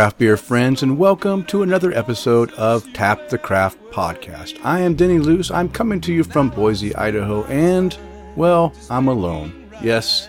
[0.00, 4.58] craft beer friends, and welcome to another episode of Tap the Craft podcast.
[4.64, 5.50] I am Denny Luce.
[5.50, 7.94] I'm coming to you from Boise, Idaho, and,
[8.34, 9.68] well, I'm alone.
[9.82, 10.26] Yes,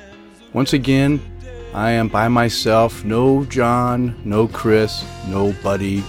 [0.51, 1.21] once again,
[1.73, 3.05] I am by myself.
[3.05, 6.03] No John, no Chris, no Buddy,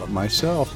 [0.00, 0.74] but myself.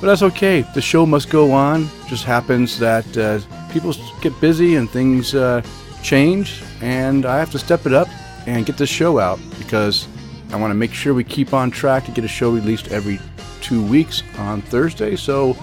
[0.00, 0.60] But that's okay.
[0.76, 1.88] The show must go on.
[2.06, 3.40] Just happens that uh,
[3.72, 5.62] people get busy and things uh,
[6.04, 8.06] change, and I have to step it up
[8.46, 10.06] and get this show out because
[10.50, 13.20] I want to make sure we keep on track to get a show released every
[13.60, 15.14] two weeks on Thursday.
[15.14, 15.54] So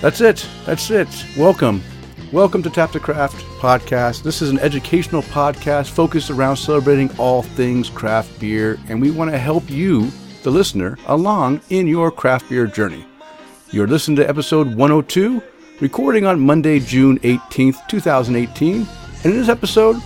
[0.00, 0.48] that's it.
[0.64, 1.08] That's it.
[1.36, 1.82] Welcome.
[2.32, 4.22] Welcome to Tap the Craft podcast.
[4.22, 9.30] This is an educational podcast focused around celebrating all things craft beer, and we want
[9.30, 10.10] to help you,
[10.44, 13.04] the listener, along in your craft beer journey.
[13.70, 15.42] You're listening to episode 102,
[15.80, 18.86] recording on Monday, June 18th, 2018.
[19.24, 19.96] And in this episode,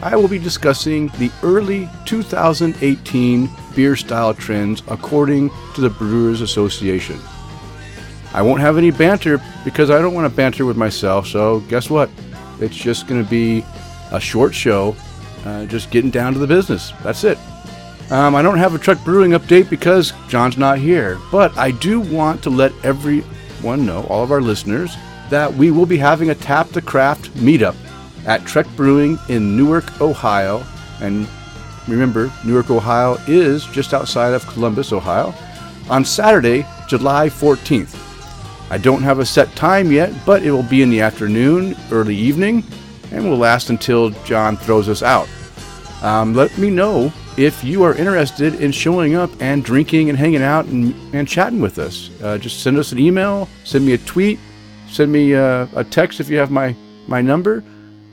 [0.00, 7.18] I will be discussing the early 2018 beer style trends according to the Brewers Association.
[8.32, 11.90] I won't have any banter because I don't want to banter with myself, so guess
[11.90, 12.10] what?
[12.60, 13.64] It's just going to be
[14.12, 14.94] a short show,
[15.44, 16.92] uh, just getting down to the business.
[17.02, 17.38] That's it.
[18.10, 22.00] Um, I don't have a Trek brewing update because John's not here, but I do
[22.00, 24.96] want to let everyone know, all of our listeners,
[25.28, 27.74] that we will be having a Tap the Craft meetup
[28.28, 30.62] at Trek Brewing in Newark, Ohio.
[31.00, 31.26] And
[31.88, 35.34] remember, Newark, Ohio is just outside of Columbus, Ohio,
[35.88, 38.04] on Saturday, July 14th.
[38.70, 42.14] I don't have a set time yet, but it will be in the afternoon, early
[42.14, 42.62] evening,
[43.10, 45.26] and will last until John throws us out.
[46.02, 50.42] Um, let me know if you are interested in showing up and drinking and hanging
[50.42, 52.10] out and, and chatting with us.
[52.22, 54.38] Uh, just send us an email, send me a tweet,
[54.86, 57.64] send me uh, a text if you have my, my number.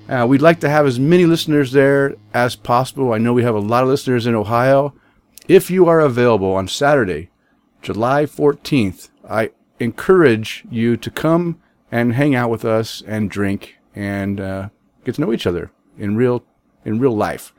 [0.07, 3.13] Uh, we'd like to have as many listeners there as possible.
[3.13, 4.93] I know we have a lot of listeners in Ohio.
[5.47, 7.29] If you are available on Saturday,
[7.81, 11.59] July 14th, I encourage you to come
[11.91, 14.69] and hang out with us and drink and uh,
[15.03, 16.43] get to know each other in real
[16.83, 17.51] in real life.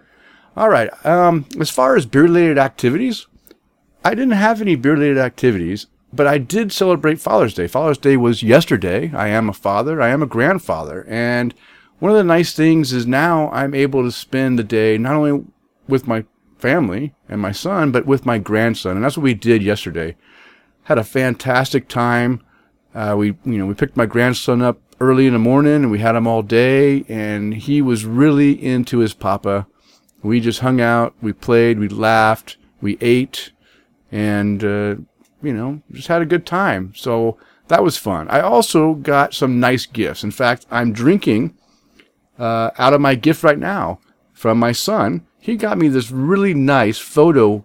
[0.56, 0.88] All right.
[1.04, 3.26] Um, as far as beer related activities,
[4.04, 7.66] I didn't have any beer related activities, but I did celebrate Father's Day.
[7.66, 9.12] Father's Day was yesterday.
[9.12, 10.00] I am a father.
[10.00, 11.52] I am a grandfather, and
[11.98, 15.44] one of the nice things is now I'm able to spend the day not only
[15.88, 16.24] with my
[16.58, 20.16] family and my son, but with my grandson, and that's what we did yesterday.
[20.84, 22.42] Had a fantastic time.
[22.94, 25.98] Uh, we, you know, we picked my grandson up early in the morning, and we
[25.98, 29.66] had him all day, and he was really into his papa.
[30.22, 33.52] We just hung out, we played, we laughed, we ate,
[34.10, 34.96] and uh,
[35.42, 36.92] you know, just had a good time.
[36.96, 38.28] So that was fun.
[38.28, 40.24] I also got some nice gifts.
[40.24, 41.54] In fact, I'm drinking
[42.38, 44.00] uh, out of my gift right now
[44.32, 45.26] from my son.
[45.38, 47.64] He got me this really nice photo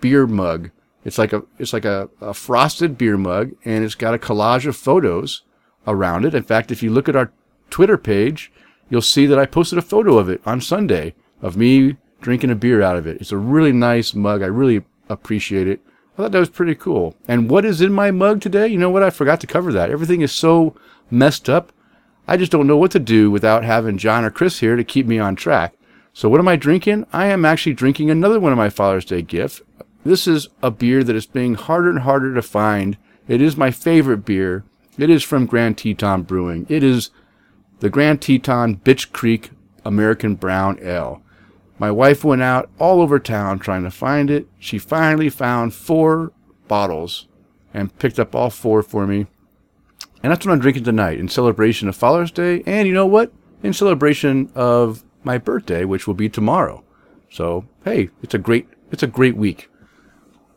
[0.00, 0.70] beer mug.
[1.04, 4.66] It's like a it's like a, a frosted beer mug, and it's got a collage
[4.66, 5.42] of photos
[5.86, 6.34] around it.
[6.34, 7.32] In fact, if you look at our
[7.70, 8.52] Twitter page,
[8.90, 12.56] you'll see that I posted a photo of it on Sunday of me drinking a
[12.56, 13.20] beer out of it.
[13.20, 14.42] It's a really nice mug.
[14.42, 15.80] I really appreciate it.
[16.14, 17.14] I thought that was pretty cool.
[17.28, 18.66] And what is in my mug today?
[18.68, 19.02] You know what?
[19.02, 19.90] I forgot to cover that.
[19.90, 20.74] Everything is so
[21.10, 21.72] messed up.
[22.28, 25.06] I just don't know what to do without having John or Chris here to keep
[25.06, 25.74] me on track.
[26.12, 27.06] So what am I drinking?
[27.12, 29.62] I am actually drinking another one of my Father's Day gifts.
[30.04, 32.96] This is a beer that is being harder and harder to find.
[33.28, 34.64] It is my favorite beer.
[34.98, 36.66] It is from Grand Teton Brewing.
[36.68, 37.10] It is
[37.80, 39.50] the Grand Teton Bitch Creek
[39.84, 41.22] American Brown Ale.
[41.78, 44.48] My wife went out all over town trying to find it.
[44.58, 46.32] She finally found four
[46.66, 47.26] bottles
[47.74, 49.26] and picked up all four for me.
[50.26, 52.64] And that's what I'm drinking tonight in celebration of Father's Day.
[52.66, 53.30] And you know what?
[53.62, 56.82] In celebration of my birthday, which will be tomorrow.
[57.30, 59.70] So, hey, it's a great, it's a great week.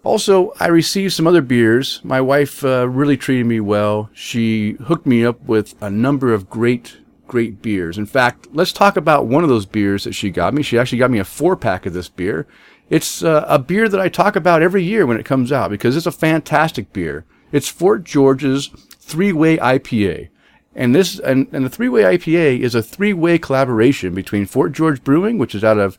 [0.04, 2.02] Also, I received some other beers.
[2.04, 4.10] My wife uh, really treated me well.
[4.12, 8.00] She hooked me up with a number of great, great beers.
[8.00, 10.64] In fact, let's talk about one of those beers that she got me.
[10.64, 12.48] She actually got me a four pack of this beer.
[12.90, 15.96] It's uh, a beer that I talk about every year when it comes out because
[15.96, 17.24] it's a fantastic beer.
[17.52, 18.72] It's Fort George's
[19.10, 20.30] three-way IPA.
[20.76, 25.38] And this and, and the three-way IPA is a three-way collaboration between Fort George Brewing,
[25.38, 25.98] which is out of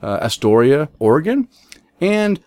[0.00, 1.48] uh, Astoria, Oregon,
[2.00, 2.40] and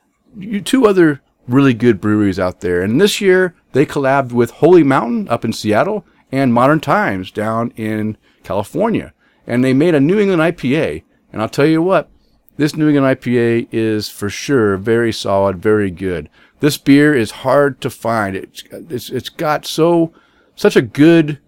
[0.63, 2.81] two other really good breweries out there.
[2.81, 7.71] And this year they collabed with Holy Mountain up in Seattle and Modern Times down
[7.75, 9.13] in California.
[9.45, 11.03] And they made a New England IPA.
[11.31, 12.09] And I'll tell you what,
[12.57, 16.29] this New England IPA is for sure very solid, very good.
[16.59, 18.35] This beer is hard to find.
[18.35, 20.13] It's, it's, it's got so,
[20.55, 21.39] such a good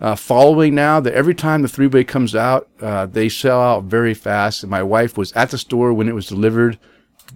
[0.00, 3.84] uh, following now that every time the three way comes out, uh, they sell out
[3.84, 4.62] very fast.
[4.62, 6.78] And my wife was at the store when it was delivered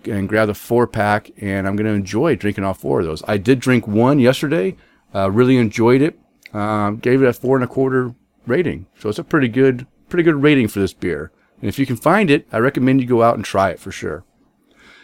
[0.05, 3.23] and grabbed a four pack, and I'm going to enjoy drinking all four of those.
[3.27, 4.77] I did drink one yesterday,
[5.15, 6.19] uh, really enjoyed it,
[6.55, 8.15] um, gave it a four and a quarter
[8.47, 8.87] rating.
[8.99, 11.33] So it's a pretty good, pretty good rating for this beer.
[11.61, 13.93] And if you can find it, I recommend you go out and try it for
[13.93, 14.25] sure.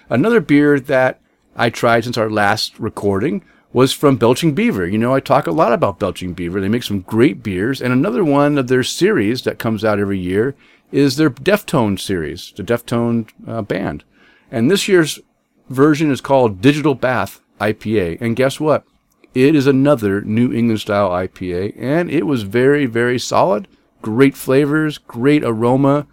[0.08, 1.20] Another beer that
[1.56, 4.87] I tried since our last recording was from Belching Beaver.
[4.87, 6.61] You know, I talk a lot about Belching Beaver.
[6.61, 7.82] They make some great beers.
[7.82, 10.55] And another one of their series that comes out every year
[10.93, 14.05] is their Deftone series, the Deftone uh, band.
[14.50, 15.19] And this year's
[15.69, 18.19] version is called Digital Bath IPA.
[18.20, 18.85] And guess what?
[19.35, 21.75] It is another New England style IPA.
[21.79, 23.69] And it was very, very solid.
[24.00, 26.06] Great flavors, great aroma.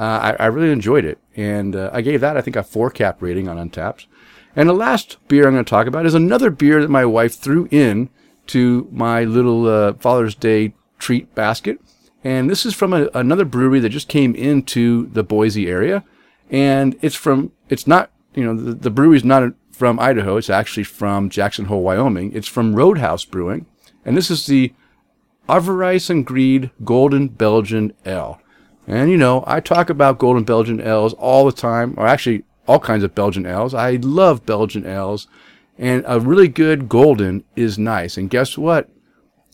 [0.00, 1.18] Uh, I, I, really enjoyed it.
[1.36, 4.06] And uh, I gave that, I think, a four cap rating on Untappd.
[4.56, 7.34] And the last beer I'm going to talk about is another beer that my wife
[7.34, 8.08] threw in
[8.46, 11.82] to my little uh, Father's Day treat basket.
[12.24, 16.02] And this is from a, another brewery that just came into the Boise area.
[16.48, 20.38] And it's from, it's not, you know, the, the brewery is not from Idaho.
[20.38, 22.32] It's actually from Jackson Hole, Wyoming.
[22.32, 23.66] It's from Roadhouse Brewing.
[24.06, 24.72] And this is the
[25.46, 28.39] Avarice and Greed Golden Belgian Ale.
[28.90, 32.80] And you know, I talk about Golden Belgian Ales all the time, or actually all
[32.80, 33.72] kinds of Belgian ales.
[33.72, 35.28] I love Belgian ales.
[35.78, 38.16] And a really good golden is nice.
[38.16, 38.90] And guess what?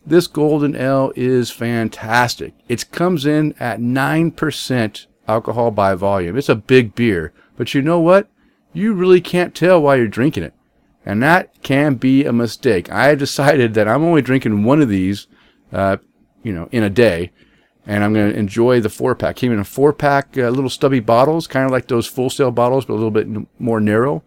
[0.04, 2.54] This golden ale is fantastic.
[2.66, 6.36] It comes in at 9% alcohol by volume.
[6.38, 7.32] It's a big beer.
[7.56, 8.28] But you know what?
[8.72, 10.54] You really can't tell while you're drinking it.
[11.04, 12.90] And that can be a mistake.
[12.90, 15.26] I decided that I'm only drinking one of these,
[15.72, 15.98] uh,
[16.42, 17.32] you know, in a day
[17.86, 19.36] and I'm going to enjoy the four pack.
[19.36, 22.50] Came in a four pack, uh, little stubby bottles, kind of like those full sail
[22.50, 24.24] bottles, but a little bit n- more narrow.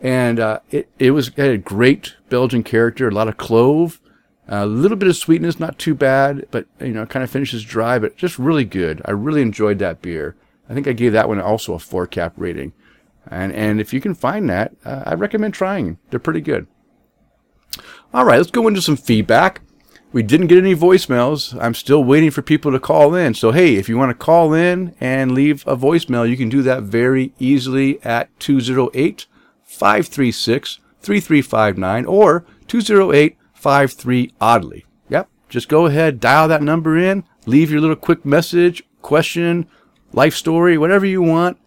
[0.00, 4.00] And uh, it it was it had a great Belgian character, a lot of clove,
[4.46, 7.98] a little bit of sweetness, not too bad, but you know, kind of finishes dry,
[7.98, 9.02] but just really good.
[9.04, 10.36] I really enjoyed that beer.
[10.68, 12.72] I think I gave that one also a four cap rating.
[13.30, 15.98] And and if you can find that, uh, I recommend trying.
[16.10, 16.66] They're pretty good.
[18.12, 19.62] All right, let's go into some feedback.
[20.14, 21.60] We didn't get any voicemails.
[21.60, 23.34] I'm still waiting for people to call in.
[23.34, 26.62] So, hey, if you want to call in and leave a voicemail, you can do
[26.62, 29.26] that very easily at 208
[29.64, 34.86] 536 3359 or 208 53 Oddly.
[35.08, 35.28] Yep.
[35.48, 39.66] Just go ahead, dial that number in, leave your little quick message, question,
[40.12, 41.58] life story, whatever you want,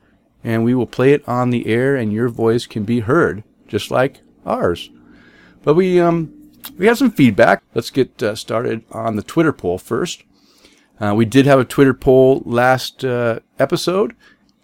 [0.42, 3.92] and we will play it on the air and your voice can be heard, just
[3.92, 4.90] like ours.
[5.64, 6.37] But we, um,
[6.72, 7.64] we have some feedback.
[7.74, 10.24] Let's get uh, started on the Twitter poll first.
[11.00, 14.16] Uh, we did have a Twitter poll last uh, episode,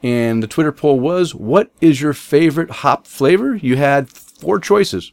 [0.02, 3.56] and the Twitter poll was What is your favorite hop flavor?
[3.56, 5.12] You had four choices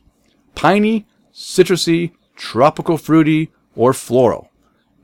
[0.55, 4.51] piney, citrusy, tropical fruity, or floral.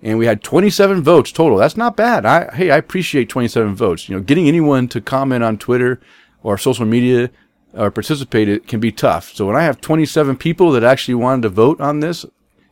[0.03, 1.59] And we had 27 votes total.
[1.59, 2.27] That's not bad.
[2.27, 4.09] I, hey, I appreciate 27 votes.
[4.09, 6.01] You know, getting anyone to comment on Twitter
[6.43, 7.31] or social media
[7.77, 9.35] or participate, it can be tough.
[9.35, 12.25] So when I have 27 people that actually wanted to vote on this,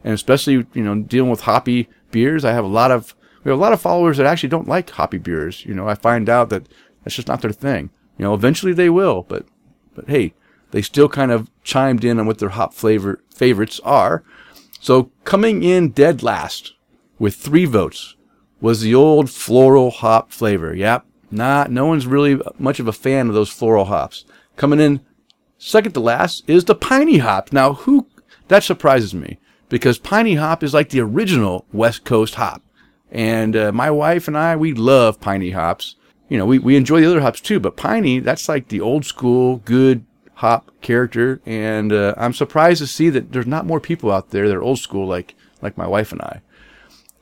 [0.02, 3.58] and especially you know dealing with hoppy beers, I have a lot of we have
[3.58, 5.64] a lot of followers that actually don't like hoppy beers.
[5.66, 6.66] You know, I find out that
[7.02, 7.90] that's just not their thing.
[8.18, 9.46] You know, eventually they will, but
[9.94, 10.34] but hey,
[10.70, 14.24] they still kind of chimed in on what their hop flavor favorites are.
[14.80, 16.74] So coming in dead last
[17.18, 18.16] with three votes
[18.60, 20.74] was the old floral hop flavor.
[20.74, 21.06] Yep.
[21.30, 24.24] Not, no one's really much of a fan of those floral hops.
[24.56, 25.00] Coming in
[25.58, 27.52] second to last is the piney hop.
[27.52, 28.06] Now, who,
[28.48, 32.62] that surprises me because piney hop is like the original West Coast hop.
[33.10, 35.96] And uh, my wife and I, we love piney hops.
[36.28, 39.04] You know, we, we enjoy the other hops too, but piney, that's like the old
[39.04, 41.40] school, good hop character.
[41.46, 44.62] And uh, I'm surprised to see that there's not more people out there that are
[44.62, 46.40] old school like, like my wife and I.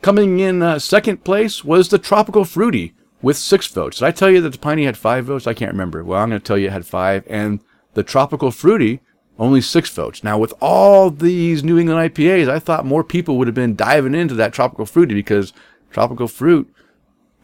[0.00, 3.98] Coming in uh, second place was the Tropical Fruity with six votes.
[3.98, 5.46] Did I tell you that the Piney had five votes?
[5.46, 6.04] I can't remember.
[6.04, 7.24] Well, I'm going to tell you it had five.
[7.28, 7.60] And
[7.94, 9.00] the Tropical Fruity,
[9.38, 10.22] only six votes.
[10.22, 14.14] Now, with all these New England IPAs, I thought more people would have been diving
[14.14, 15.52] into that Tropical Fruity because
[15.90, 16.72] tropical fruit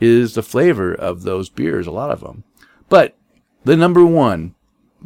[0.01, 2.45] is the flavor of those beers, a lot of them.
[2.89, 3.17] But
[3.65, 4.55] the number one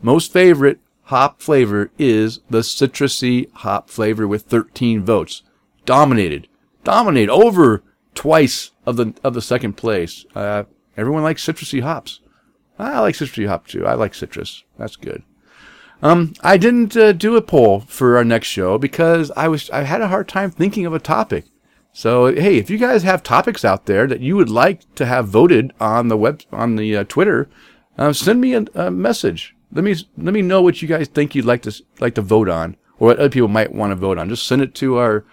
[0.00, 5.43] most favorite hop flavor is the citrusy hop flavor with 13 votes.
[5.85, 6.49] Dominated,
[6.85, 7.83] dominated over
[8.14, 10.25] twice of the of the second place.
[10.35, 10.65] Uh,
[10.97, 12.21] everyone likes citrusy hops.
[12.79, 13.87] I like citrusy hop too.
[13.87, 14.65] I like citrus.
[14.79, 15.23] That's good.
[16.03, 19.83] Um, I didn't uh, do a poll for our next show because I was I
[19.83, 21.47] had a hard time thinking of a topic.
[21.93, 25.29] So hey, if you guys have topics out there that you would like to have
[25.29, 27.49] voted on the web on the uh, Twitter,
[27.99, 29.55] uh, send me a, a, message.
[29.71, 32.49] Let me let me know what you guys think you'd like to like to vote
[32.49, 34.29] on, or what other people might want to vote on.
[34.29, 35.25] Just send it to our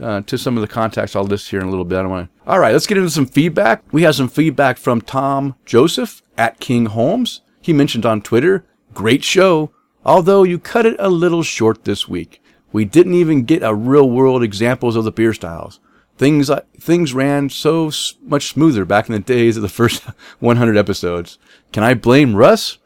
[0.00, 1.98] uh, to some of the contacts I'll list here in a little bit.
[1.98, 2.50] I want to.
[2.50, 3.82] All right, let's get into some feedback.
[3.92, 7.42] We have some feedback from Tom Joseph at King Holmes.
[7.60, 9.70] He mentioned on Twitter, "Great show."
[10.04, 12.42] Although you cut it a little short this week.
[12.72, 15.80] We didn't even get a real world examples of the beer styles.
[16.16, 17.90] Things, uh, things ran so
[18.22, 20.02] much smoother back in the days of the first
[20.38, 21.38] 100 episodes.
[21.72, 22.78] Can I blame Russ?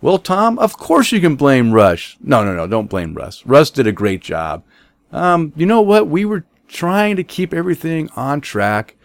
[0.00, 2.16] Well, Tom, of course you can blame Russ.
[2.20, 3.44] No, no, no, don't blame Russ.
[3.46, 4.64] Russ did a great job.
[5.12, 6.08] Um, you know what?
[6.08, 8.96] We were trying to keep everything on track,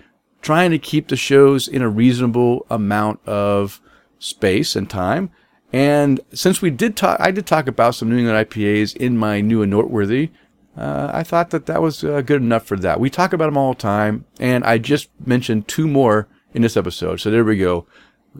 [0.41, 3.81] trying to keep the shows in a reasonable amount of
[4.19, 5.29] space and time.
[5.73, 9.41] And since we did talk, I did talk about some New England IPAs in my
[9.41, 10.31] new and noteworthy.
[10.77, 12.99] Uh, I thought that that was uh, good enough for that.
[12.99, 16.77] We talk about them all the time, and I just mentioned two more in this
[16.77, 17.19] episode.
[17.19, 17.87] So there we go.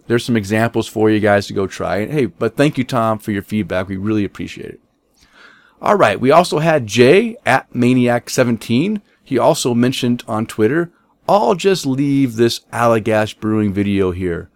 [0.06, 1.96] There's some examples for you guys to go try.
[1.96, 3.88] And hey, but thank you, Tom, for your feedback.
[3.88, 4.80] We really appreciate it.
[5.80, 6.20] All right.
[6.20, 9.00] We also had Jay at Maniac17.
[9.22, 10.90] He also mentioned on Twitter,
[11.28, 14.50] I'll just leave this Allagash Brewing video here.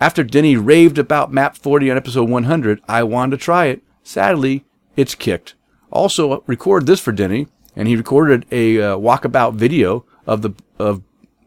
[0.00, 3.82] After Denny raved about Map 40 on episode 100, I wanted to try it.
[4.02, 4.64] Sadly,
[4.96, 5.54] it's kicked.
[5.90, 11.02] Also, record this for Denny, and he recorded a uh, walkabout video of the of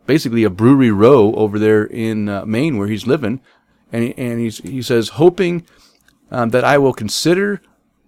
[0.06, 3.42] basically a brewery row over there in uh, Maine where he's living,
[3.92, 5.66] and he, and he's he says hoping
[6.30, 7.62] um, that I will consider.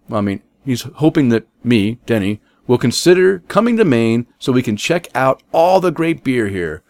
[0.10, 4.64] Well, I mean, he's hoping that me, Denny, will consider coming to Maine so we
[4.64, 6.84] can check out all the great beer here.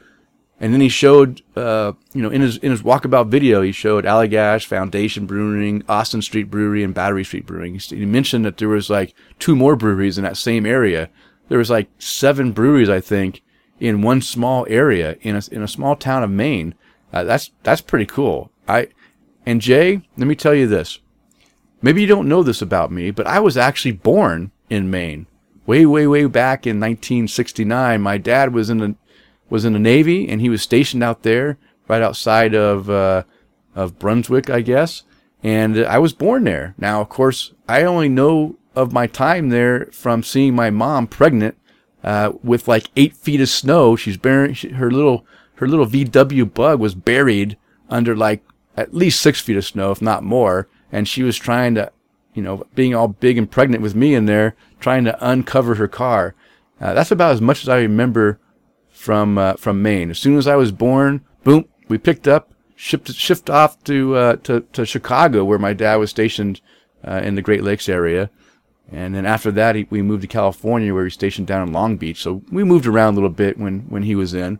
[0.59, 4.05] And then he showed, uh, you know, in his in his walkabout video, he showed
[4.05, 7.77] Allagash, Foundation Brewing, Austin Street Brewery, and Battery Steele Brewing.
[7.77, 11.09] He, mentioned that there was like two more breweries in that same area.
[11.49, 13.43] There was like seven breweries, I think,
[13.81, 16.73] in one small area in a in a small town of Maine.
[17.11, 18.49] Uh, that's that's pretty cool.
[18.65, 18.87] I
[19.45, 20.99] and Jay, let me tell you this.
[21.81, 25.27] Maybe you don't know this about me, but I was actually born in Maine.
[25.65, 28.95] Way, way, way back in 1969, my dad was in the
[29.49, 33.23] was in the Navy, and he was stationed out there, right outside of uh,
[33.75, 35.03] of Brunswick, I guess.
[35.43, 36.73] And I was born there.
[36.77, 41.55] Now, of course, I only know of my time there from seeing my mom pregnant
[42.03, 43.95] uh, with like eight feet of snow.
[43.95, 47.57] She's buried her little her little VW bug was buried
[47.89, 48.43] under like
[48.75, 50.67] at least six feet of snow, if not more.
[50.95, 51.91] And she was trying to,
[52.33, 55.89] you know, being all big and pregnant with me in there, trying to uncover her
[55.89, 56.35] car.
[56.79, 58.39] Uh, that's about as much as I remember
[58.89, 60.09] from uh, from Maine.
[60.09, 64.35] As soon as I was born, boom, we picked up, shipped shipped off to uh,
[64.37, 66.61] to to Chicago, where my dad was stationed
[67.05, 68.29] uh, in the Great Lakes area.
[68.89, 71.97] And then after that, he, we moved to California, where he stationed down in Long
[71.97, 72.21] Beach.
[72.21, 74.59] So we moved around a little bit when when he was in.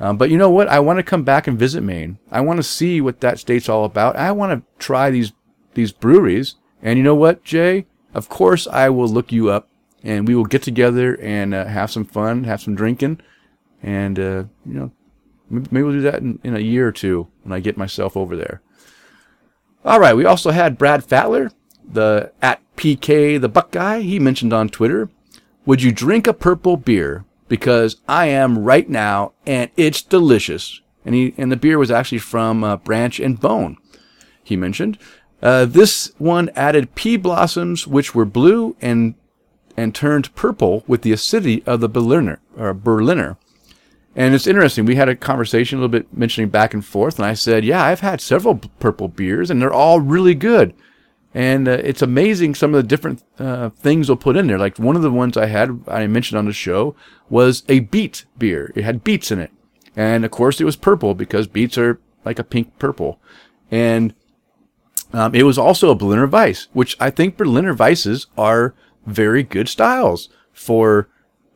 [0.00, 0.68] Um, but you know what?
[0.68, 2.18] I want to come back and visit Maine.
[2.30, 4.16] I want to see what that state's all about.
[4.16, 5.32] I want to try these
[5.74, 6.56] these breweries.
[6.82, 7.86] And you know what, Jay?
[8.12, 9.68] Of course, I will look you up,
[10.02, 13.20] and we will get together and uh, have some fun, have some drinking
[13.84, 14.92] and, uh, you know,
[15.50, 18.34] maybe we'll do that in, in a year or two when I get myself over
[18.34, 18.62] there.
[19.84, 20.16] All right.
[20.16, 21.50] We also had Brad Fatler,
[21.86, 24.00] the at PK the Buckeye.
[24.00, 25.10] He mentioned on Twitter,
[25.66, 27.26] would you drink a purple beer?
[27.46, 30.80] Because I am right now and it's delicious.
[31.04, 33.76] And he, and the beer was actually from uh, Branch and Bone.
[34.42, 34.96] He mentioned,
[35.44, 39.14] uh, this one added pea blossoms, which were blue and
[39.76, 42.40] and turned purple with the acidity of the Berliner.
[42.56, 43.36] Or Berliner.
[44.16, 44.86] And it's interesting.
[44.86, 47.84] We had a conversation a little bit mentioning back and forth, and I said, "Yeah,
[47.84, 50.72] I've had several purple beers, and they're all really good."
[51.34, 54.58] And uh, it's amazing some of the different uh, things they'll put in there.
[54.58, 56.94] Like one of the ones I had, I mentioned on the show,
[57.28, 58.72] was a beet beer.
[58.76, 59.50] It had beets in it,
[59.94, 63.20] and of course it was purple because beets are like a pink purple.
[63.70, 64.14] And
[65.12, 68.74] um, it was also a Berliner Weiss, which I think Berliner Weisses are
[69.06, 71.08] very good styles for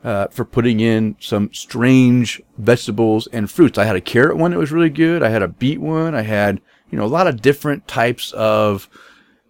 [0.04, 3.78] uh, for putting in some strange vegetables and fruits.
[3.78, 5.22] I had a carrot one that was really good.
[5.22, 6.14] I had a beet one.
[6.14, 8.88] I had you know a lot of different types of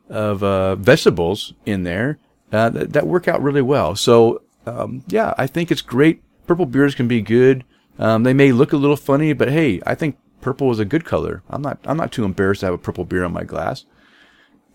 [0.08, 2.18] of uh, vegetables in there
[2.52, 3.94] uh, that, that work out really well.
[3.94, 6.22] So um, yeah, I think it's great.
[6.46, 7.64] Purple beers can be good.
[7.98, 11.04] Um, they may look a little funny, but hey, I think purple is a good
[11.04, 11.42] color.
[11.48, 13.84] I'm not I'm not too embarrassed to have a purple beer on my glass.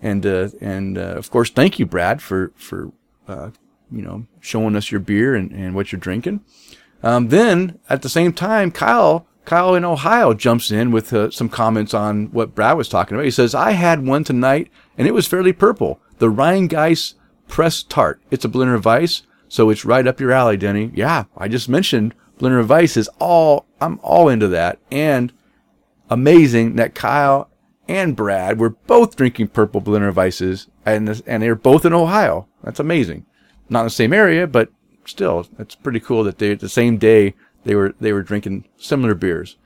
[0.01, 2.91] And uh, and uh, of course, thank you, Brad, for for
[3.27, 3.51] uh,
[3.91, 6.41] you know showing us your beer and, and what you're drinking.
[7.01, 11.50] Um, then at the same time, Kyle Kyle in Ohio jumps in with uh, some
[11.50, 13.25] comments on what Brad was talking about.
[13.25, 16.00] He says, "I had one tonight, and it was fairly purple.
[16.20, 17.15] The Rhinegeist
[17.48, 18.22] Press Tart.
[18.32, 20.91] It's a Berliner Weiss, so it's right up your alley, Denny.
[20.93, 23.65] Yeah, I just mentioned Berliner Weiss is all.
[23.82, 25.32] I'm all into that, and
[26.10, 27.50] amazing that Kyle
[27.88, 32.48] and Brad were both drinking purple Berliner Weisses, and and they're both in Ohio.
[32.63, 33.25] That's amazing.
[33.69, 34.69] Not in the same area, but
[35.05, 39.13] still, it's pretty cool that they the same day they were they were drinking similar
[39.15, 39.57] beers.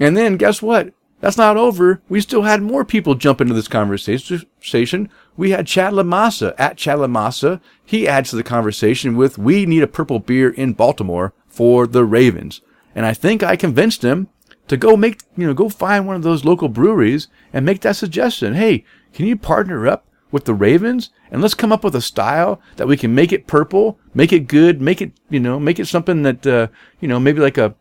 [0.00, 0.92] And then guess what?
[1.20, 2.00] That's not over.
[2.08, 5.10] We still had more people jump into this conversation.
[5.36, 7.60] We had Chad Lamassa at Chad Lamassa.
[7.84, 12.04] He adds to the conversation with, we need a purple beer in Baltimore for the
[12.04, 12.60] Ravens.
[12.94, 14.28] And I think I convinced him
[14.68, 17.96] to go make, you know, go find one of those local breweries and make that
[17.96, 18.54] suggestion.
[18.54, 22.60] Hey, can you partner up with the Ravens and let's come up with a style
[22.76, 25.86] that we can make it purple, make it good, make it, you know, make it
[25.86, 26.68] something that, uh,
[27.00, 27.74] you know, maybe like a,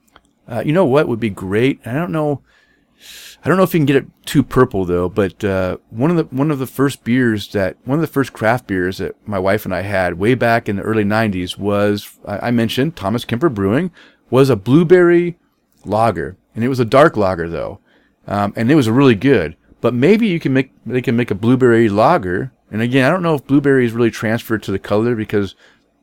[0.49, 1.85] uh, you know what would be great?
[1.85, 2.41] I don't know.
[3.43, 6.17] I don't know if you can get it too purple though, but uh, one of
[6.17, 9.37] the one of the first beers that one of the first craft beers that my
[9.37, 13.49] wife and I had way back in the early '90s was I mentioned Thomas Kemper
[13.49, 13.91] Brewing
[14.29, 15.37] was a blueberry
[15.85, 17.79] lager, and it was a dark lager though,
[18.27, 19.55] um, and it was really good.
[19.79, 23.23] But maybe you can make they can make a blueberry lager, and again, I don't
[23.23, 25.55] know if blueberries really transfer to the color because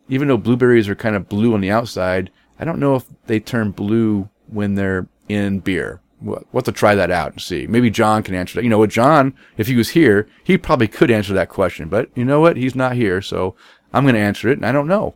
[0.09, 3.39] even though blueberries are kind of blue on the outside, I don't know if they
[3.39, 7.67] turn blue when they're in beer we'll have to try that out and see.
[7.67, 8.65] Maybe John can answer that.
[8.65, 11.89] You know what, John, if he was here, he probably could answer that question.
[11.89, 12.57] But you know what?
[12.57, 13.55] He's not here, so
[13.93, 15.15] I'm going to answer it, and I don't know.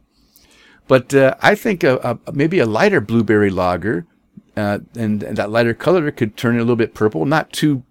[0.87, 4.07] But uh, I think a, a, maybe a lighter blueberry lager,
[4.59, 7.83] uh, and, and, that lighter color could turn it a little bit purple, not too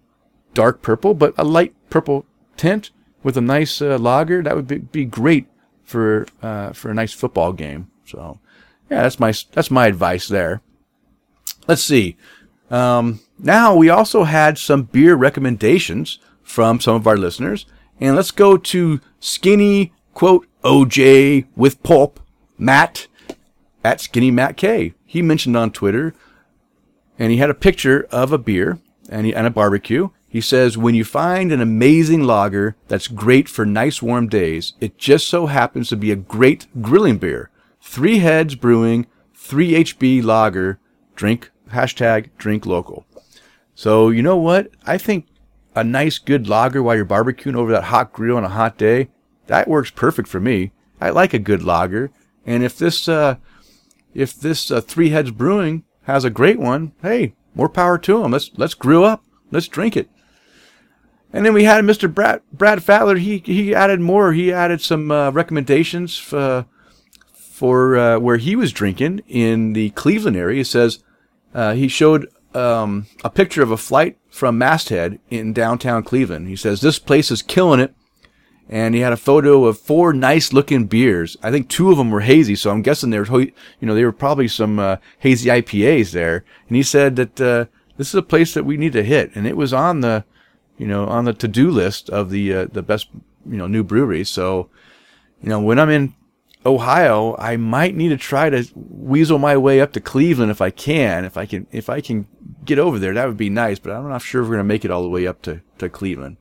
[0.54, 2.26] dark purple, but a light purple
[2.56, 2.90] tint
[3.22, 4.42] with a nice uh, lager.
[4.42, 5.46] That would be, be great
[5.84, 7.90] for uh, for a nice football game.
[8.04, 8.40] So,
[8.90, 10.62] yeah, that's my that's my advice there.
[11.66, 12.16] Let's see.
[12.70, 17.66] Um, now we also had some beer recommendations from some of our listeners,
[18.00, 22.20] and let's go to skinny quote OJ with pulp
[22.58, 23.06] Matt
[23.84, 24.94] at Skinny Matt K.
[25.06, 26.14] He mentioned on Twitter,
[27.18, 28.78] and he had a picture of a beer
[29.08, 30.10] and, he, and a barbecue.
[30.28, 34.98] He says, when you find an amazing lager that's great for nice warm days, it
[34.98, 37.50] just so happens to be a great grilling beer.
[37.80, 40.78] Three Heads Brewing, 3HB Lager,
[41.16, 43.06] drink hashtag drink local.
[43.74, 44.70] So you know what?
[44.84, 45.26] I think
[45.74, 49.08] a nice good lager while you're barbecuing over that hot grill on a hot day,
[49.46, 50.72] that works perfect for me.
[51.00, 52.10] I like a good lager.
[52.44, 53.36] And if this, uh,
[54.14, 58.32] if this uh, Three Heads Brewing has a great one, hey, more power to him.
[58.32, 59.22] Let's let's grill up.
[59.50, 60.08] Let's drink it.
[61.32, 62.12] And then we had Mr.
[62.12, 63.16] Brad Brad Fowler.
[63.16, 64.32] He he added more.
[64.32, 66.64] He added some uh, recommendations for
[67.34, 70.56] for uh, where he was drinking in the Cleveland area.
[70.56, 71.04] He says
[71.54, 76.48] uh, he showed um, a picture of a flight from Masthead in downtown Cleveland.
[76.48, 77.94] He says this place is killing it,
[78.68, 81.36] and he had a photo of four nice looking beers.
[81.42, 84.04] I think two of them were hazy, so I'm guessing they were, you know, they
[84.04, 86.44] were probably some uh, hazy IPAs there.
[86.68, 87.64] And he said that uh,
[87.96, 90.24] this is a place that we need to hit, and it was on the,
[90.76, 93.08] you know, on the to do list of the uh, the best,
[93.48, 94.28] you know, new breweries.
[94.28, 94.68] So,
[95.42, 96.14] you know, when I'm in
[96.66, 100.70] Ohio, I might need to try to weasel my way up to Cleveland if I
[100.70, 101.24] can.
[101.24, 102.26] If I can, if I can
[102.66, 103.78] get over there, that would be nice.
[103.78, 105.88] But I'm not sure if we're gonna make it all the way up to, to
[105.88, 106.36] Cleveland.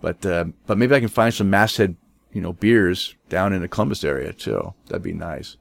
[0.00, 1.96] But uh, but maybe I can find some Masthead,
[2.32, 4.74] you know, beers down in the Columbus area too.
[4.86, 5.56] That'd be nice.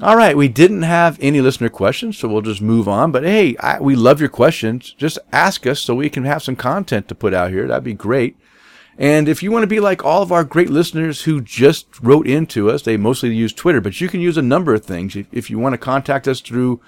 [0.00, 3.12] All right, we didn't have any listener questions, so we'll just move on.
[3.12, 4.92] But hey, I, we love your questions.
[4.92, 7.68] Just ask us so we can have some content to put out here.
[7.68, 8.36] That'd be great.
[8.98, 12.26] And if you want to be like all of our great listeners who just wrote
[12.26, 15.14] into us, they mostly use Twitter, but you can use a number of things.
[15.14, 16.80] If, if you want to contact us through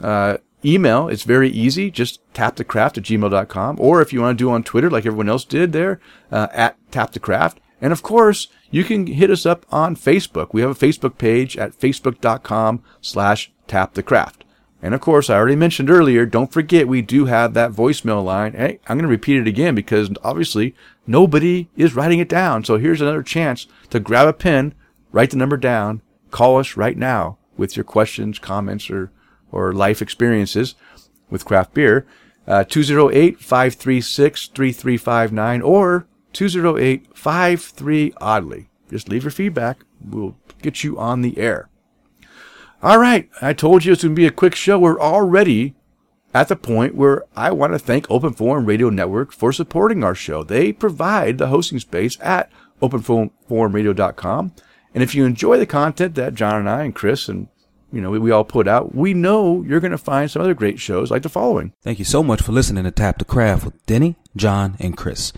[0.00, 1.90] uh, email, it's very easy.
[1.90, 3.76] Just tapthecraft at gmail.com.
[3.78, 6.76] Or if you want to do on Twitter, like everyone else did there, uh, at
[6.90, 7.56] tapthecraft.
[7.80, 10.48] And of course, you can hit us up on Facebook.
[10.52, 14.42] We have a Facebook page at facebook.com slash tapthecraft.
[14.82, 18.54] And of course, I already mentioned earlier, don't forget we do have that voicemail line.
[18.54, 20.74] Hey, I'm going to repeat it again because obviously
[21.06, 22.64] nobody is writing it down.
[22.64, 24.74] So here's another chance to grab a pen,
[25.12, 29.10] write the number down, call us right now with your questions, comments, or,
[29.52, 30.74] or life experiences
[31.28, 32.06] with craft beer.
[32.46, 38.68] Uh, 208-536-3359 or 208-53-ODDLY.
[38.90, 39.84] Just leave your feedback.
[40.04, 41.68] We'll get you on the air.
[42.82, 43.28] All right.
[43.42, 44.78] I told you it's going to be a quick show.
[44.78, 45.74] We're already
[46.32, 50.14] at the point where I want to thank Open Forum Radio Network for supporting our
[50.14, 50.42] show.
[50.42, 54.52] They provide the hosting space at openforumradio.com.
[54.94, 57.48] And if you enjoy the content that John and I and Chris and
[57.92, 60.54] you know, we, we all put out, we know you're going to find some other
[60.54, 61.72] great shows like the following.
[61.82, 65.32] Thank you so much for listening to Tap the Craft with Denny, John, and Chris.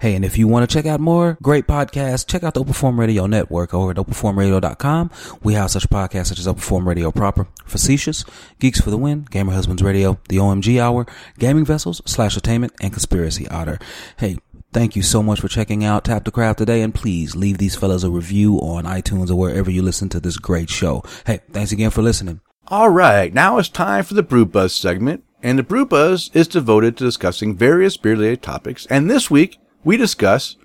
[0.00, 2.72] Hey, and if you want to check out more great podcasts, check out the Open
[2.72, 5.10] Forum Radio Network over at openforumradio.com.
[5.42, 8.24] We have such podcasts such as Open Forum Radio Proper, Facetious,
[8.60, 11.06] Geeks for the Win, Gamer Husbands Radio, The OMG Hour,
[11.38, 13.78] Gaming Vessels, Slash Attainment, and Conspiracy Otter.
[14.18, 14.38] Hey,
[14.74, 17.76] Thank you so much for checking out Tap the Craft today, and please leave these
[17.76, 21.04] fellas a review on iTunes or wherever you listen to this great show.
[21.24, 22.40] Hey, thanks again for listening.
[22.66, 26.48] All right, now it's time for the Brew Buzz segment, and the Brew Buzz is
[26.48, 28.84] devoted to discussing various beer-related topics.
[28.86, 30.56] And this week we discuss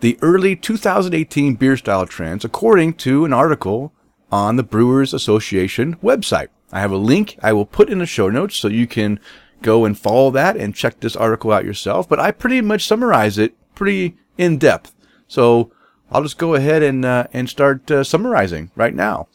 [0.00, 3.92] the early 2018 beer style trends according to an article
[4.32, 6.48] on the Brewers Association website.
[6.72, 9.20] I have a link I will put in the show notes so you can
[9.60, 12.08] go and follow that and check this article out yourself.
[12.08, 14.92] But I pretty much summarize it pretty in depth.
[15.28, 15.72] So
[16.10, 19.28] I'll just go ahead and uh, and start uh, summarizing right now.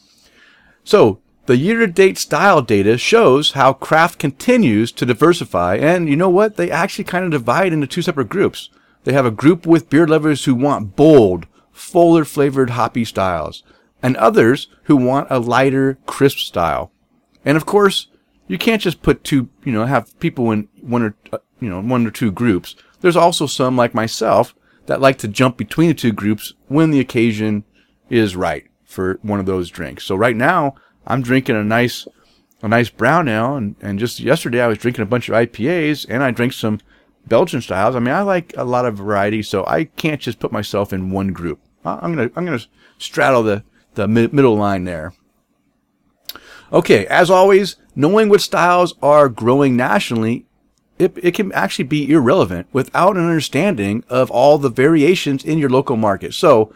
[0.84, 6.56] So the year-to-date style data shows how craft continues to diversify, and you know what?
[6.56, 8.70] They actually kind of divide into two separate groups.
[9.04, 13.64] They have a group with beer lovers who want bold, fuller flavored hoppy styles,
[14.02, 16.92] and others who want a lighter, crisp style.
[17.44, 18.08] And of course,
[18.48, 21.82] you can't just put two, you know, have people in one or, uh, you know,
[21.82, 22.76] one or two groups.
[23.04, 27.02] There's also some like myself that like to jump between the two groups when the
[27.02, 27.66] occasion
[28.10, 30.06] is right for one of those drinks.
[30.06, 32.08] So right now I'm drinking a nice,
[32.62, 36.06] a nice brown ale and, and just yesterday I was drinking a bunch of IPAs
[36.08, 36.80] and I drank some
[37.28, 37.98] Belgian styles.
[37.98, 41.12] I mean, I like a lot of variety, so I can't just put myself in
[41.12, 41.60] one group.
[41.84, 42.62] I'm gonna, I'm gonna
[43.00, 45.14] straddle the, the middle line there.
[46.72, 50.46] Okay, as always, knowing what styles are growing nationally,
[51.00, 55.70] it, it can actually be irrelevant without an understanding of all the variations in your
[55.70, 56.34] local market.
[56.34, 56.74] So,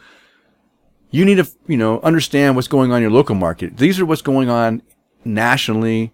[1.11, 3.77] you need to, you know, understand what's going on in your local market.
[3.77, 4.81] These are what's going on
[5.23, 6.13] nationally,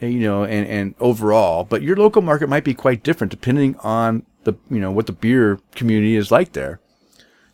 [0.00, 3.76] eh, you know, and, and overall, but your local market might be quite different depending
[3.78, 6.80] on the, you know, what the beer community is like there.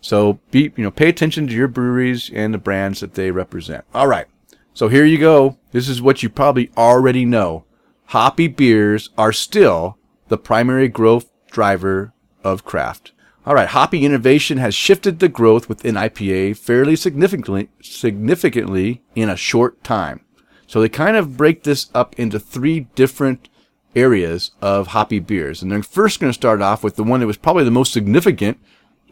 [0.00, 3.84] So be, you know, pay attention to your breweries and the brands that they represent.
[3.94, 4.26] All right.
[4.72, 5.58] So here you go.
[5.72, 7.64] This is what you probably already know.
[8.12, 13.12] Hoppy beers are still the primary growth driver of craft.
[13.44, 19.37] All right, hoppy innovation has shifted the growth within IPA fairly significantly, significantly in a
[19.37, 20.23] short time.
[20.66, 23.51] So they kind of break this up into three different
[23.94, 25.61] areas of hoppy beers.
[25.61, 27.92] And they're first going to start off with the one that was probably the most
[27.92, 28.59] significant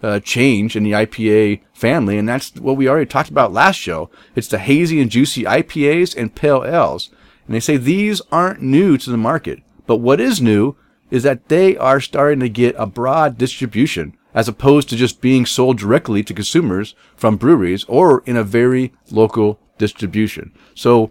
[0.02, 4.10] uh, change in the IPA family, and that's what we already talked about last show.
[4.34, 7.10] It's the hazy and juicy IPAs and pale ales.
[7.46, 10.76] And they say these aren't new to the market, but what is new
[11.10, 15.46] is that they are starting to get a broad distribution as opposed to just being
[15.46, 20.52] sold directly to consumers from breweries or in a very local distribution.
[20.74, 21.10] So,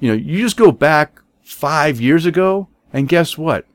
[0.00, 3.66] you know, you just go back five years ago and guess what?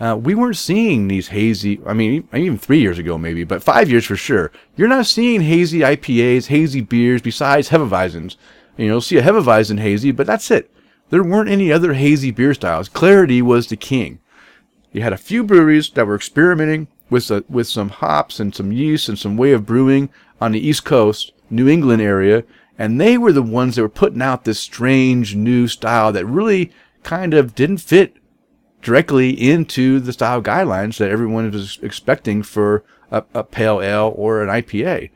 [0.00, 3.90] Uh, we weren't seeing these hazy, I mean, even three years ago maybe, but five
[3.90, 4.50] years for sure.
[4.76, 8.36] You're not seeing hazy IPAs, hazy beers besides Hefeweizens.
[8.76, 10.70] You know, you'll see a Hefeweizen hazy, but that's it.
[11.14, 12.88] There weren't any other hazy beer styles.
[12.88, 14.18] Clarity was the king.
[14.90, 18.72] You had a few breweries that were experimenting with a, with some hops and some
[18.72, 22.42] yeast and some way of brewing on the East Coast, New England area,
[22.76, 26.72] and they were the ones that were putting out this strange new style that really
[27.04, 28.16] kind of didn't fit
[28.82, 34.42] directly into the style guidelines that everyone was expecting for a, a, pale ale or
[34.42, 35.10] an IPA.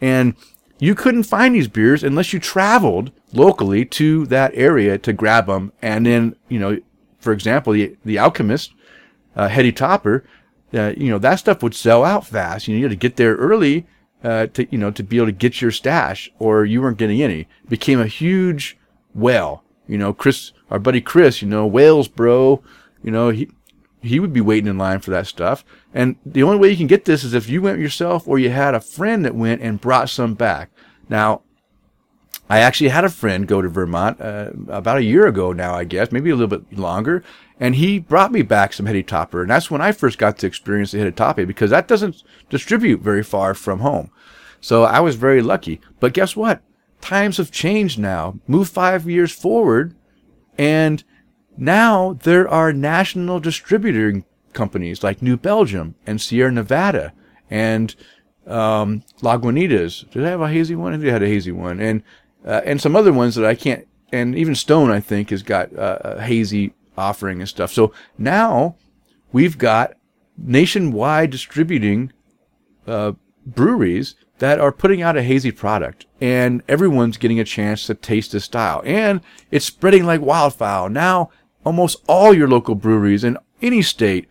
[0.00, 0.36] And
[0.80, 5.72] you couldn't find these beers unless you traveled locally to that area to grab them.
[5.80, 6.80] And then, you know,
[7.18, 8.72] for example, the, the Alchemist,
[9.36, 10.24] uh, Heady Topper,
[10.72, 12.66] uh, you know, that stuff would sell out fast.
[12.66, 13.86] You, know, you had to get there early,
[14.24, 17.22] uh, to, you know, to be able to get your stash or you weren't getting
[17.22, 17.40] any.
[17.40, 18.78] It became a huge
[19.14, 19.62] well.
[19.86, 22.62] You know, Chris, our buddy Chris, you know, Wales, bro,
[23.02, 23.50] you know, he,
[24.00, 25.62] he would be waiting in line for that stuff.
[25.92, 28.50] And the only way you can get this is if you went yourself or you
[28.50, 30.70] had a friend that went and brought some back.
[31.08, 31.42] Now,
[32.48, 35.84] I actually had a friend go to Vermont uh, about a year ago now, I
[35.84, 37.22] guess, maybe a little bit longer,
[37.60, 40.48] and he brought me back some Heady Topper, and that's when I first got to
[40.48, 44.10] experience the Heady Topper because that doesn't distribute very far from home.
[44.60, 45.80] So I was very lucky.
[46.00, 46.60] But guess what?
[47.00, 48.40] Times have changed now.
[48.48, 49.94] Move five years forward,
[50.58, 51.04] and
[51.56, 57.12] now there are national distributing companies like New Belgium and Sierra Nevada
[57.48, 57.94] and
[58.46, 60.10] um, Lagunitas.
[60.10, 60.92] Did have a hazy one?
[60.92, 62.02] I think had a hazy one, and
[62.44, 63.86] uh, and some other ones that I can't.
[64.12, 67.72] And even Stone, I think, has got uh, a hazy offering and stuff.
[67.72, 68.76] So now
[69.32, 69.94] we've got
[70.36, 72.12] nationwide distributing
[72.86, 73.12] uh,
[73.46, 78.32] breweries that are putting out a hazy product, and everyone's getting a chance to taste
[78.32, 80.88] this style, and it's spreading like wildfire.
[80.88, 81.30] Now,
[81.64, 84.26] almost all your local breweries in any state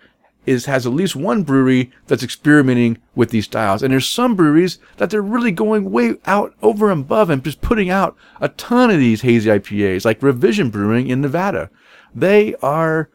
[0.49, 4.79] is has at least one brewery that's experimenting with these styles, and there's some breweries
[4.97, 8.89] that they're really going way out over and above and just putting out a ton
[8.89, 11.69] of these hazy IPAs, like Revision Brewing in Nevada.
[12.13, 13.09] They are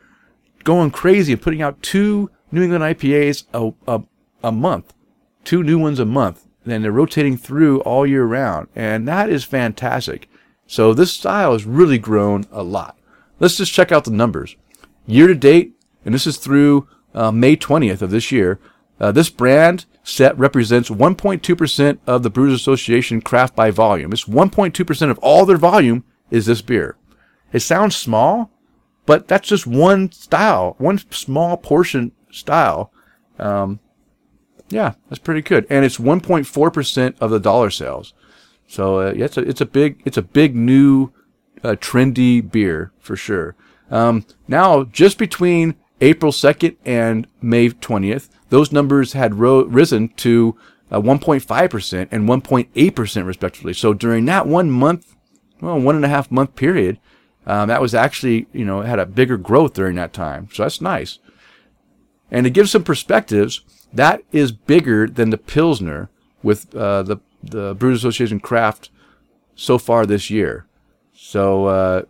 [0.63, 4.03] going crazy and putting out two New England IPAs a, a,
[4.43, 4.95] a month,
[5.45, 6.47] two new ones a month.
[6.65, 8.69] And they're rotating through all year round.
[8.75, 10.31] And that is fantastic.
[10.67, 12.97] So this style has really grown a lot.
[13.39, 14.57] Let's just check out the numbers.
[15.07, 18.59] Year to date, and this is through uh, May 20th of this year,
[19.01, 24.13] uh, this brand set represents 1.2% of the Brewers Association craft by volume.
[24.13, 26.97] It's 1.2% of all their volume is this beer.
[27.53, 28.51] It sounds small,
[29.07, 32.93] but that's just one style, one small portion style.
[33.39, 33.81] Um,
[34.69, 38.15] yeah, that's pretty good, and it's 1.4 percent of the dollar sales.
[38.67, 41.13] So uh, yeah, it's a it's a big it's a big new
[41.63, 43.55] uh, trendy beer for sure.
[43.91, 50.55] Um, now, just between April 2nd and May 20th, those numbers had ro- risen to
[50.91, 53.73] uh, 1.5% and 1.8% respectively.
[53.73, 55.17] So during that one month,
[55.63, 57.01] well, one and a half month period,
[57.47, 60.49] um, that was actually, you know, had a bigger growth during that time.
[60.53, 61.21] So that's nice.
[62.31, 66.11] And to give some perspectives, that is bigger than the Pilsner
[66.43, 68.91] with uh, the, the Brewers Association craft
[69.55, 70.67] so far this year.
[71.15, 72.03] So uh,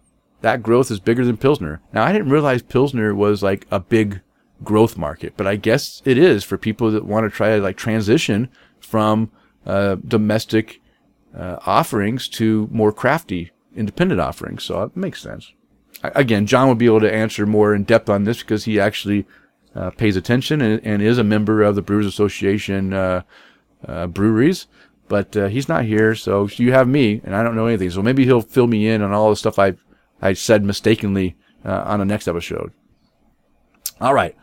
[0.44, 1.80] that growth is bigger than Pilsner.
[1.94, 4.20] Now, I didn't realize Pilsner was like a big
[4.62, 7.78] growth market, but I guess it is for people that want to try to like
[7.78, 9.30] transition from
[9.64, 10.82] uh, domestic
[11.34, 14.64] uh, offerings to more crafty independent offerings.
[14.64, 15.50] So it makes sense.
[16.02, 19.26] Again, John will be able to answer more in depth on this because he actually
[19.74, 23.22] uh, pays attention and, and, is a member of the Brewers Association uh,
[23.88, 24.66] uh, breweries.
[25.08, 27.90] But uh, he's not here, so you have me, and I don't know anything.
[27.90, 29.74] So maybe he'll fill me in on all the stuff I
[30.20, 32.72] I said mistakenly uh, on the next episode.
[34.00, 34.36] All right.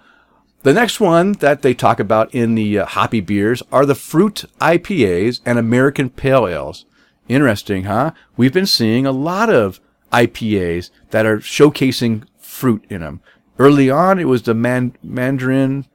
[0.63, 4.45] The next one that they talk about in the uh, hoppy beers are the fruit
[4.59, 6.85] IPAs and American Pale Ales.
[7.27, 8.11] Interesting, huh?
[8.37, 9.79] We've been seeing a lot of
[10.11, 13.21] IPAs that are showcasing fruit in them.
[13.57, 15.85] Early on, it was the man- mandarin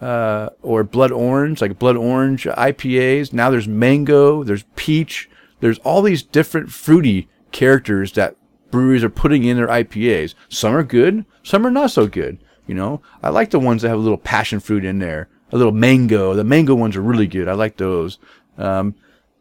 [0.00, 3.32] uh, or blood orange, like blood orange IPAs.
[3.32, 5.28] Now there's mango, there's peach,
[5.60, 8.36] there's all these different fruity characters that
[8.70, 10.34] breweries are putting in their IPAs.
[10.48, 12.38] Some are good, some are not so good.
[12.66, 15.56] You know, I like the ones that have a little passion fruit in there, a
[15.56, 16.34] little mango.
[16.34, 17.48] The mango ones are really good.
[17.48, 18.18] I like those.
[18.58, 18.94] Um,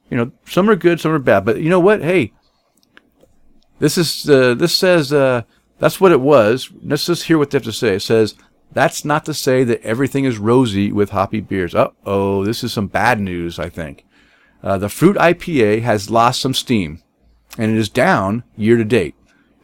[0.10, 1.44] you know, some are good, some are bad.
[1.44, 2.02] But you know what?
[2.02, 2.32] Hey,
[3.80, 5.44] this is uh, this says uh,
[5.78, 6.70] that's what it was.
[6.82, 7.96] Let's just hear what they have to say.
[7.96, 8.36] It says
[8.72, 11.76] that's not to say that everything is rosy with hoppy beers.
[11.76, 13.60] Uh oh, this is some bad news.
[13.60, 14.06] I think
[14.64, 17.02] uh, the fruit IPA has lost some steam,
[17.58, 19.16] and it is down year to date.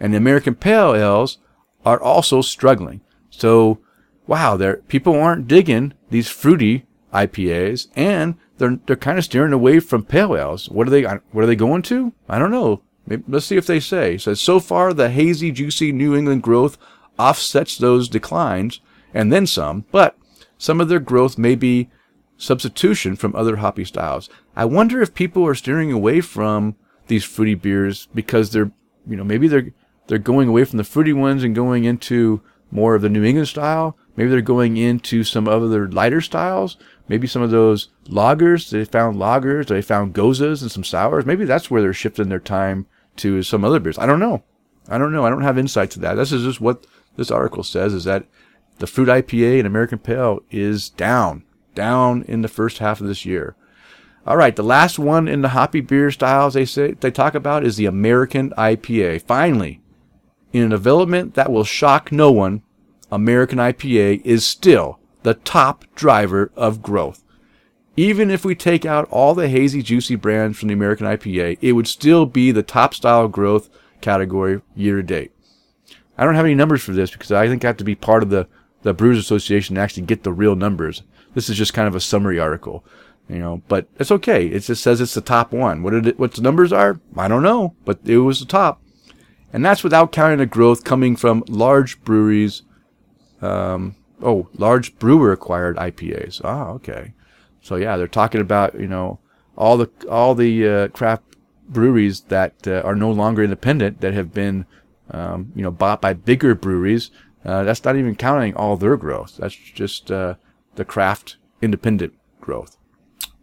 [0.03, 1.37] And the American Pale Ales
[1.85, 2.99] are also struggling.
[3.29, 3.79] So,
[4.27, 9.79] wow, there people aren't digging these fruity IPAs, and they're they're kind of steering away
[9.79, 10.67] from pale ales.
[10.69, 12.11] What are they what are they going to?
[12.27, 12.81] I don't know.
[13.07, 14.15] Maybe, let's see if they say.
[14.15, 16.77] It says so far the hazy, juicy New England growth
[17.17, 18.81] offsets those declines
[19.13, 20.17] and then some, but
[20.57, 21.89] some of their growth may be
[22.37, 24.29] substitution from other hoppy styles.
[24.53, 26.75] I wonder if people are steering away from
[27.07, 28.71] these fruity beers because they're,
[29.07, 29.71] you know, maybe they're
[30.07, 33.47] they're going away from the fruity ones and going into more of the New England
[33.47, 33.97] style.
[34.15, 36.77] Maybe they're going into some other lighter styles.
[37.07, 41.25] Maybe some of those lagers, they found lagers, they found goses and some sours.
[41.25, 42.87] Maybe that's where they're shifting their time
[43.17, 43.99] to some other beers.
[43.99, 44.43] I don't know.
[44.89, 45.25] I don't know.
[45.25, 46.15] I don't have insight to that.
[46.15, 46.85] This is just what
[47.15, 48.25] this article says is that
[48.79, 51.43] the fruit IPA and American Pale is down,
[51.75, 53.55] down in the first half of this year.
[54.25, 57.65] All right, the last one in the hoppy beer styles they say they talk about
[57.65, 59.21] is the American IPA.
[59.23, 59.81] Finally,
[60.53, 62.61] in a development that will shock no one,
[63.11, 67.23] American IPA is still the top driver of growth.
[67.95, 71.73] Even if we take out all the hazy, juicy brands from the American IPA, it
[71.73, 73.69] would still be the top style growth
[74.01, 75.31] category year to date.
[76.17, 78.23] I don't have any numbers for this because I think I have to be part
[78.23, 78.47] of the,
[78.83, 81.03] the Brewers Association to actually get the real numbers.
[81.33, 82.85] This is just kind of a summary article,
[83.27, 84.45] you know, but it's okay.
[84.45, 85.81] It just says it's the top one.
[85.81, 86.99] What it, what the numbers are?
[87.17, 88.82] I don't know, but it was the top.
[89.53, 92.63] And that's without counting the growth coming from large breweries,
[93.41, 96.41] um, Oh, large brewer acquired IPAs.
[96.45, 97.13] Ah, okay.
[97.61, 99.19] So yeah, they're talking about you know
[99.57, 101.23] all the all the uh, craft
[101.67, 104.65] breweries that uh, are no longer independent that have been
[105.11, 107.11] um, you know bought by bigger breweries
[107.45, 109.35] Uh, that's not even counting all their growth.
[109.37, 110.35] That's just uh,
[110.75, 112.77] the craft independent growth.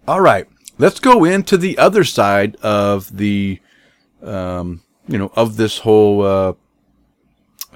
[0.08, 3.60] All right, let's go into the other side of the,
[4.22, 6.52] um, you know, of this whole uh,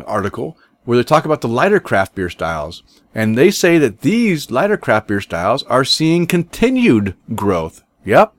[0.06, 2.82] article where they talk about the lighter craft beer styles.
[3.14, 7.82] And they say that these lighter craft beer styles are seeing continued growth.
[8.04, 8.34] Yep.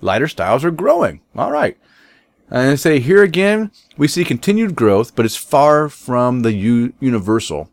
[0.00, 1.20] Lighter styles are growing.
[1.36, 1.76] All right.
[2.50, 6.92] And they say here again, we see continued growth, but it's far from the u-
[7.00, 7.70] universal.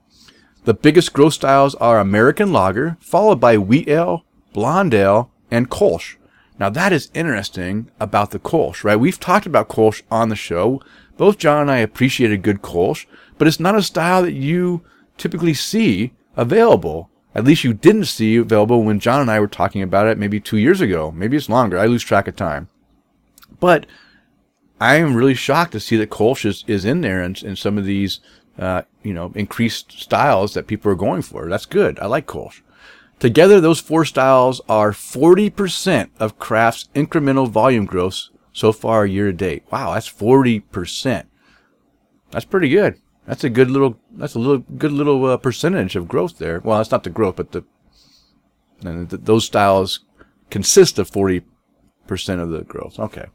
[0.65, 6.15] The biggest growth styles are American Lager, followed by Wheat Ale, Blonde Ale, and Kolsch.
[6.59, 8.99] Now that is interesting about the Kolsch, right?
[8.99, 10.81] We've talked about Kolsch on the show.
[11.15, 13.05] Both John and I appreciate a good Kolsch,
[13.37, 14.81] but it's not a style that you
[15.17, 17.09] typically see available.
[17.33, 20.39] At least you didn't see available when John and I were talking about it maybe
[20.39, 21.11] two years ago.
[21.11, 21.79] Maybe it's longer.
[21.79, 22.67] I lose track of time.
[23.59, 23.85] But
[24.81, 27.77] I am really shocked to see that Kolsch is, is in there in, in some
[27.77, 28.19] of these,
[28.57, 31.47] uh, you know, increased styles that people are going for.
[31.49, 31.99] That's good.
[31.99, 32.61] I like Kolsch.
[33.19, 39.33] Together, those four styles are 40% of Craft's incremental volume growth so far year to
[39.33, 39.63] date.
[39.71, 41.25] Wow, that's 40%.
[42.31, 42.99] That's pretty good.
[43.25, 46.61] That's a good little, that's a little, good little uh, percentage of growth there.
[46.61, 47.63] Well, that's not the growth, but the,
[48.83, 49.99] and th- those styles
[50.49, 51.43] consist of 40%
[52.39, 52.99] of the growth.
[52.99, 53.25] Okay.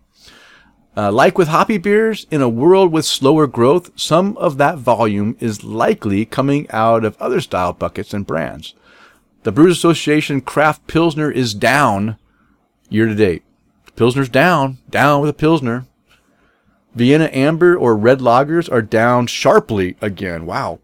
[0.96, 5.36] Uh, like with hoppy beers, in a world with slower growth, some of that volume
[5.40, 8.74] is likely coming out of other style buckets and brands.
[9.44, 12.16] The Brewers Association Craft Pilsner is down
[12.88, 13.42] year to date.
[13.94, 15.86] Pilsner's down, down with a Pilsner.
[16.94, 20.46] Vienna Amber or Red Lagers are down sharply again.
[20.46, 20.80] Wow.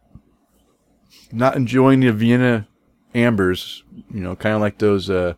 [1.33, 2.69] Not enjoying the Vienna
[3.15, 5.35] Ambers, you know, kind of like those, uh,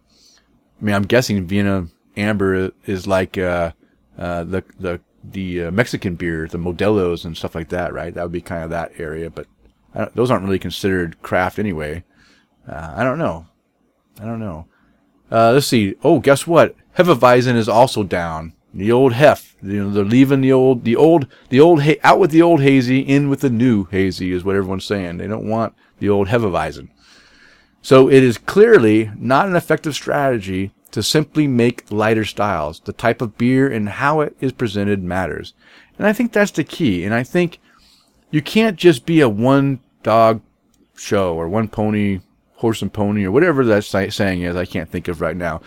[0.80, 3.72] I mean, I'm guessing Vienna Amber is like, uh,
[4.18, 8.12] uh, the the the uh, Mexican beer, the Modelos and stuff like that, right?
[8.12, 9.46] That would be kind of that area, but
[10.14, 12.02] those aren't really considered craft anyway.
[12.68, 13.46] Uh, I don't know.
[14.20, 14.66] I don't know.
[15.30, 15.94] Uh, let's see.
[16.04, 16.74] Oh, guess what?
[16.98, 18.52] Hefeweizen is also down.
[18.74, 19.56] The old Hef.
[19.62, 22.60] You know, they're leaving the old, the old, the old, ha- out with the old
[22.62, 25.18] hazy, in with the new hazy is what everyone's saying.
[25.18, 26.88] They don't want the old Hefeweizen.
[27.82, 32.80] So it is clearly not an effective strategy to simply make lighter styles.
[32.80, 35.54] The type of beer and how it is presented matters.
[35.98, 37.04] And I think that's the key.
[37.04, 37.58] And I think
[38.30, 40.40] you can't just be a one dog
[40.96, 42.20] show or one pony,
[42.62, 44.56] horse and pony or whatever that saying is.
[44.56, 45.60] I can't think of right now.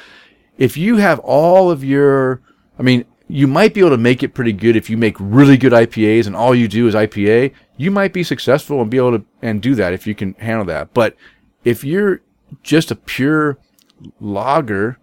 [0.57, 2.41] If you have all of your,
[2.79, 5.57] I mean, you might be able to make it pretty good if you make really
[5.57, 7.53] good IPAs and all you do is IPA.
[7.77, 10.65] You might be successful and be able to and do that if you can handle
[10.65, 10.93] that.
[10.93, 11.15] But
[11.65, 12.21] if you're
[12.63, 13.57] just a pure
[14.19, 14.97] lager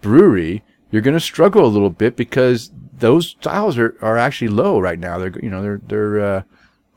[0.00, 4.78] brewery, you're going to struggle a little bit because those styles are, are actually low
[4.78, 5.18] right now.
[5.18, 6.42] They're you know they're they're uh,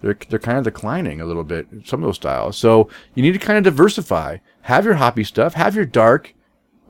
[0.01, 1.67] they're they're kind of declining a little bit.
[1.85, 4.37] Some of those styles, so you need to kind of diversify.
[4.61, 5.53] Have your hoppy stuff.
[5.53, 6.33] Have your dark,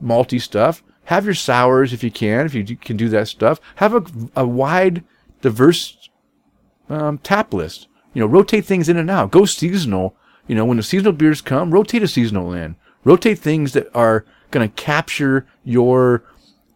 [0.02, 0.82] malty stuff.
[1.04, 3.60] Have your sours if you can, if you can do that stuff.
[3.76, 4.04] Have a,
[4.36, 5.02] a wide,
[5.40, 6.08] diverse
[6.88, 7.88] um, tap list.
[8.14, 9.30] You know, rotate things in and out.
[9.30, 10.16] Go seasonal.
[10.46, 12.76] You know, when the seasonal beers come, rotate a seasonal in.
[13.04, 16.24] Rotate things that are going to capture your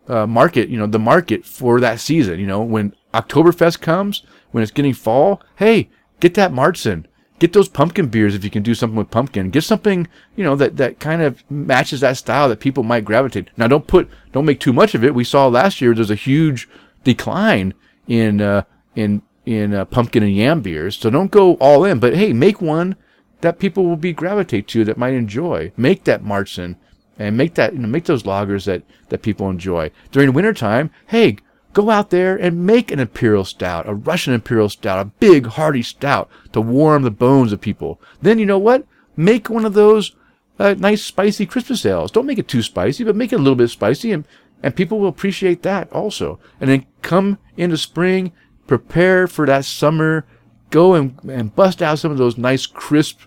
[0.08, 2.38] uh, market, you know, the market for that season.
[2.38, 7.06] You know, when Oktoberfest comes, when it's getting fall, hey, get that Märzen.
[7.40, 9.50] Get those pumpkin beers if you can do something with pumpkin.
[9.50, 13.50] Get something, you know, that, that kind of matches that style that people might gravitate.
[13.56, 15.14] Now, don't put, don't make too much of it.
[15.14, 16.68] We saw last year there's a huge
[17.02, 17.74] decline
[18.06, 18.62] in, uh,
[18.94, 20.96] in, in uh, pumpkin and yam beers.
[20.96, 22.94] So don't go all in, but hey, make one
[23.40, 25.72] that people will be gravitate to that might enjoy.
[25.76, 26.76] Make that Märzen
[27.18, 31.36] and make that you know, make those lagers that that people enjoy during wintertime hey
[31.74, 35.82] go out there and make an imperial stout a russian imperial stout a big hearty
[35.82, 38.00] stout to warm the bones of people.
[38.22, 38.86] Then you know what?
[39.16, 40.16] Make one of those
[40.58, 42.10] uh, nice spicy christmas ales.
[42.10, 44.26] Don't make it too spicy but make it a little bit spicy and
[44.62, 46.38] and people will appreciate that also.
[46.58, 48.32] And then come into spring
[48.66, 50.24] prepare for that summer
[50.70, 53.20] go and, and bust out some of those nice crisp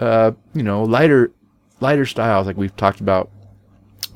[0.00, 1.30] uh, you know lighter
[1.80, 3.30] lighter styles like we've talked about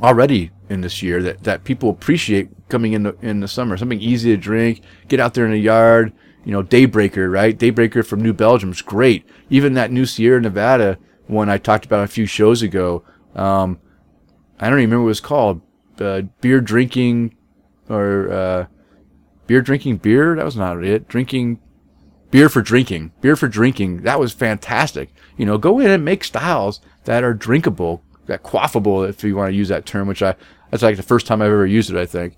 [0.02, 3.76] already in this year that, that people appreciate coming in the, in the summer.
[3.76, 6.12] Something easy to drink, get out there in the yard,
[6.44, 7.58] you know, Daybreaker, right?
[7.58, 9.28] Daybreaker from New Belgium is great.
[9.50, 10.98] Even that new Sierra Nevada
[11.30, 13.04] one I talked about a few shows ago.
[13.34, 13.78] Um,
[14.58, 15.62] I don't even remember what it was called.
[15.98, 17.36] Uh, beer drinking
[17.88, 18.66] or, uh,
[19.46, 20.34] beer drinking beer.
[20.34, 21.08] That was not it.
[21.08, 21.60] Drinking
[22.30, 24.02] beer for drinking, beer for drinking.
[24.02, 25.10] That was fantastic.
[25.36, 29.50] You know, go in and make styles that are drinkable, that quaffable, if you want
[29.50, 30.34] to use that term, which I,
[30.70, 32.36] that's like the first time I've ever used it, I think.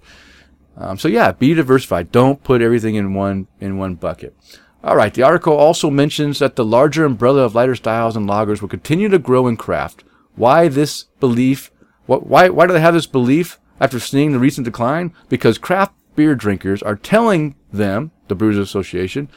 [0.77, 2.13] Um, so yeah, be diversified.
[2.13, 4.35] Don't put everything in one, in one bucket.
[4.83, 5.13] All right.
[5.15, 9.09] The article also mentions that the larger umbrella of lighter styles and lagers will continue
[9.09, 10.03] to grow in craft.
[10.35, 11.71] Why this belief?
[12.07, 15.15] What, why, why do they have this belief after seeing the recent decline?
[15.29, 19.29] Because craft beer drinkers are telling them, the Brewers Association,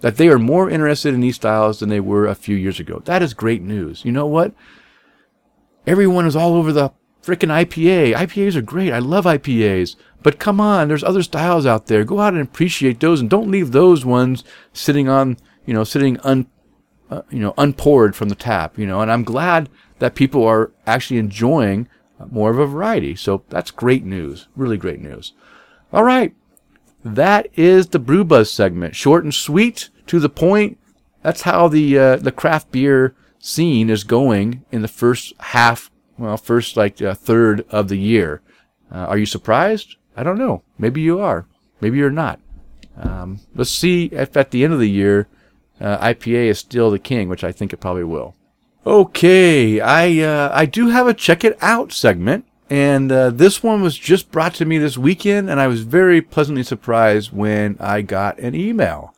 [0.00, 3.02] that they are more interested in these styles than they were a few years ago.
[3.04, 4.04] That is great news.
[4.04, 4.52] You know what?
[5.86, 6.92] Everyone is all over the
[7.28, 8.14] freaking IPA.
[8.14, 8.92] IPAs are great.
[8.92, 9.96] I love IPAs.
[10.22, 12.04] But come on, there's other styles out there.
[12.04, 16.18] Go out and appreciate those and don't leave those ones sitting on, you know, sitting
[16.20, 16.46] un,
[17.10, 19.00] uh, you know, unpoured from the tap, you know.
[19.00, 19.68] And I'm glad
[19.98, 21.88] that people are actually enjoying
[22.30, 23.14] more of a variety.
[23.14, 24.48] So that's great news.
[24.56, 25.34] Really great news.
[25.92, 26.34] All right.
[27.04, 28.96] That is the Brew Buzz segment.
[28.96, 30.78] Short and sweet, to the point.
[31.22, 36.36] That's how the uh, the craft beer scene is going in the first half, well,
[36.36, 38.42] first like uh, third of the year.
[38.90, 39.96] Uh, are you surprised?
[40.16, 40.62] I don't know.
[40.78, 41.46] Maybe you are.
[41.80, 42.40] Maybe you're not.
[42.96, 45.28] Um, let's see if at the end of the year
[45.80, 48.34] uh, IPA is still the king, which I think it probably will.
[48.84, 53.82] Okay, I uh, I do have a check it out segment, and uh, this one
[53.82, 58.02] was just brought to me this weekend, and I was very pleasantly surprised when I
[58.02, 59.14] got an email.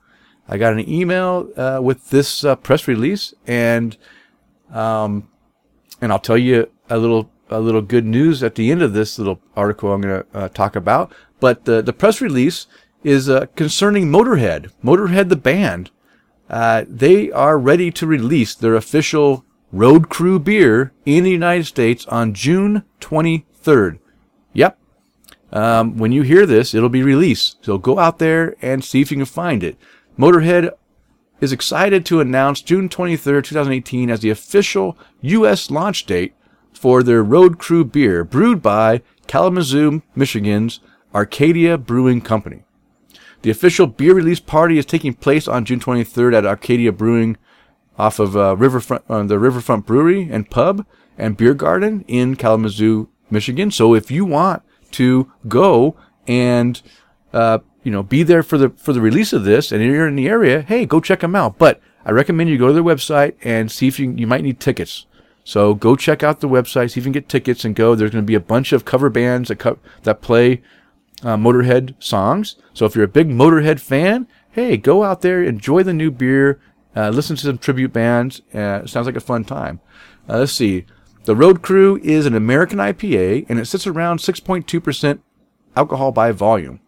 [0.48, 3.96] I got an email uh, with this press release, and
[4.72, 5.28] um,
[6.01, 9.18] and I'll tell you a little a little good news at the end of this
[9.18, 11.12] little article I'm going to uh, talk about.
[11.41, 12.66] But the the press release
[13.03, 14.70] is uh, concerning Motorhead.
[14.84, 15.91] Motorhead, the band,
[16.49, 22.05] uh, they are ready to release their official Road Crew beer in the United States
[22.07, 23.99] on June 23rd.
[24.53, 24.78] Yep.
[25.53, 27.64] Um, when you hear this, it'll be released.
[27.64, 29.76] So go out there and see if you can find it.
[30.18, 30.72] Motorhead
[31.41, 35.70] is excited to announce June 23rd, 2018 as the official U.S.
[35.70, 36.34] launch date
[36.81, 40.81] for their Road Crew beer brewed by Kalamazoo, Michigan's
[41.14, 42.62] Arcadia Brewing Company.
[43.43, 47.37] The official beer release party is taking place on June 23rd at Arcadia Brewing
[47.99, 50.87] off of uh, Riverfront, uh, the Riverfront Brewery and Pub
[51.18, 53.70] and Beer Garden in Kalamazoo, Michigan.
[53.70, 54.62] So if you want
[54.93, 56.81] to go and
[57.35, 60.16] uh, you know be there for the for the release of this, and you're in
[60.16, 61.59] the area, hey, go check them out.
[61.59, 64.61] But I recommend you go to their website and see if you you might need
[64.61, 65.05] tickets.
[65.45, 67.95] So go check out the websites, can get tickets and go.
[67.95, 70.62] There's going to be a bunch of cover bands that co- that play
[71.22, 72.57] uh, Motorhead songs.
[72.74, 76.61] So if you're a big Motorhead fan, hey, go out there, enjoy the new beer,
[76.95, 78.43] uh, listen to some tribute bands.
[78.53, 79.80] Uh, sounds like a fun time.
[80.28, 80.84] Uh, let's see.
[81.24, 85.20] The Road Crew is an American IPA, and it sits around 6.2%
[85.76, 86.80] alcohol by volume.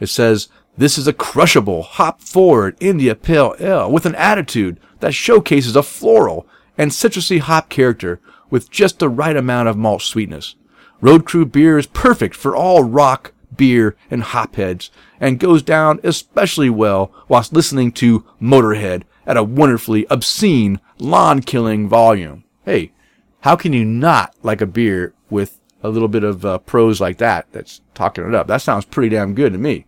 [0.00, 5.14] It says, this is a crushable, hop forward India Pale Ale with an attitude that
[5.14, 8.20] showcases a floral and citrusy hop character
[8.50, 10.56] with just the right amount of malt sweetness.
[11.00, 16.70] Road Crew beer is perfect for all rock, beer, and hopheads and goes down especially
[16.70, 22.44] well whilst listening to Motorhead at a wonderfully obscene, lawn killing volume.
[22.64, 22.92] Hey,
[23.40, 27.18] how can you not like a beer with a little bit of uh, prose like
[27.18, 28.46] that that's talking it up?
[28.46, 29.86] That sounds pretty damn good to me.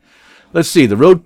[0.53, 0.87] Let's see.
[0.87, 1.25] The road,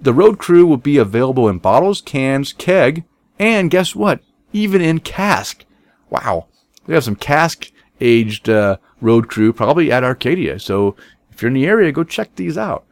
[0.00, 3.04] the road crew will be available in bottles, cans, keg,
[3.38, 4.20] and guess what?
[4.52, 5.64] Even in cask.
[6.10, 6.46] Wow.
[6.86, 10.58] We have some cask aged uh, road crew probably at Arcadia.
[10.58, 10.96] So
[11.30, 12.84] if you're in the area, go check these out.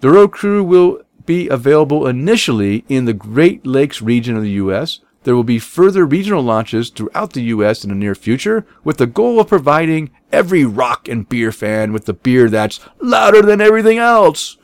[0.00, 5.00] The road crew will be available initially in the Great Lakes region of the U.S.
[5.24, 7.84] There will be further regional launches throughout the U.S.
[7.84, 12.06] in the near future with the goal of providing every rock and beer fan with
[12.06, 14.56] the beer that's louder than everything else.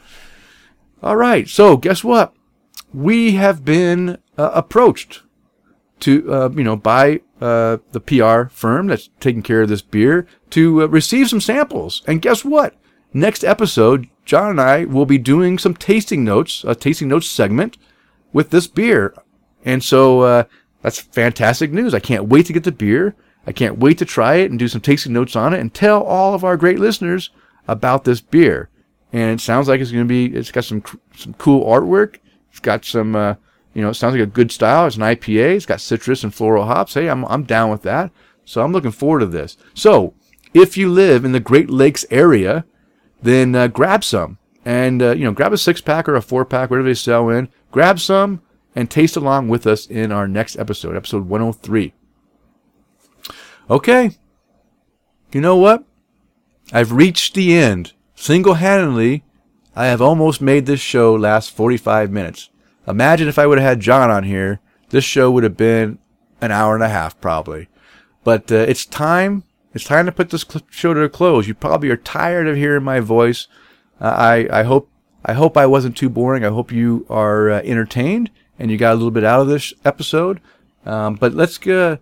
[1.03, 1.49] All right.
[1.49, 2.35] So guess what?
[2.93, 5.23] We have been uh, approached
[6.01, 10.27] to, uh, you know, by uh, the PR firm that's taking care of this beer
[10.51, 12.03] to uh, receive some samples.
[12.07, 12.77] And guess what?
[13.13, 17.79] Next episode, John and I will be doing some tasting notes, a tasting notes segment
[18.33, 19.15] with this beer.
[19.65, 20.45] And so uh,
[20.83, 21.95] that's fantastic news.
[21.95, 23.17] I can't wait to get the beer.
[23.47, 26.03] I can't wait to try it and do some tasting notes on it and tell
[26.03, 27.31] all of our great listeners
[27.67, 28.69] about this beer.
[29.13, 30.83] And it sounds like it's going to be, it's got some,
[31.17, 32.17] some cool artwork.
[32.51, 33.35] It's got some, uh,
[33.79, 34.89] you know, it sounds like a good style.
[34.89, 35.55] It's an IPA.
[35.55, 36.95] It's got citrus and floral hops.
[36.95, 38.11] Hey, I'm, I'm down with that.
[38.45, 39.57] So I'm looking forward to this.
[39.73, 40.15] So
[40.53, 42.65] if you live in the Great Lakes area,
[43.23, 46.45] then uh, grab some and uh, you know grab a six pack or a four
[46.45, 47.51] pack, whatever they sell in.
[47.71, 48.43] Grab some
[48.75, 51.95] and taste along with us in our next episode, episode 103.
[53.71, 54.11] Okay,
[55.31, 55.85] you know what?
[56.73, 57.93] I've reached the end.
[58.17, 59.23] Single handedly,
[59.77, 62.51] I have almost made this show last 45 minutes.
[62.89, 64.61] Imagine if I would have had John on here,
[64.91, 65.99] this show would have been
[66.41, 67.69] an hour and a half probably.
[68.25, 71.47] But uh, it's time it's time to put this show to a close.
[71.47, 73.47] You probably are tired of hearing my voice.
[74.01, 74.91] Uh, I, I hope
[75.25, 76.45] I hope I wasn't too boring.
[76.45, 79.75] I hope you are uh, entertained and you got a little bit out of this
[79.85, 80.41] episode.
[80.87, 81.99] Um, but let's go.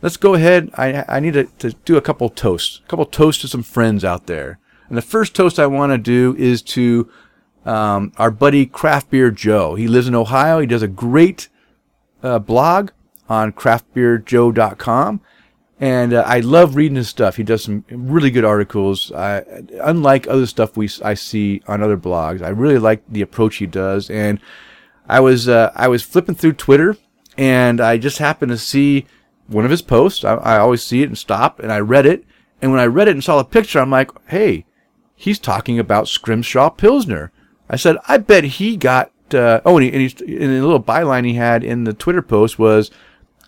[0.00, 0.70] Let's go ahead.
[0.74, 4.04] I, I need to, to do a couple toasts, a couple toasts to some friends
[4.04, 4.60] out there.
[4.88, 7.10] And the first toast I want to do is to
[7.68, 9.74] um, our buddy Craft Beer Joe.
[9.74, 10.58] He lives in Ohio.
[10.58, 11.48] He does a great
[12.22, 12.90] uh, blog
[13.28, 15.20] on craftbeerjoe.com.
[15.80, 17.36] And uh, I love reading his stuff.
[17.36, 19.12] He does some really good articles.
[19.12, 19.44] I,
[19.80, 23.66] unlike other stuff we I see on other blogs, I really like the approach he
[23.66, 24.10] does.
[24.10, 24.40] And
[25.06, 26.96] I was uh, I was flipping through Twitter,
[27.36, 29.06] and I just happened to see
[29.46, 30.24] one of his posts.
[30.24, 32.24] I, I always see it and stop, and I read it.
[32.60, 34.64] And when I read it and saw the picture, I'm like, hey,
[35.14, 37.30] he's talking about Scrimshaw Pilsner.
[37.68, 39.12] I said, I bet he got.
[39.32, 42.22] Uh, oh, and, he, and he's in a little byline he had in the Twitter
[42.22, 42.90] post was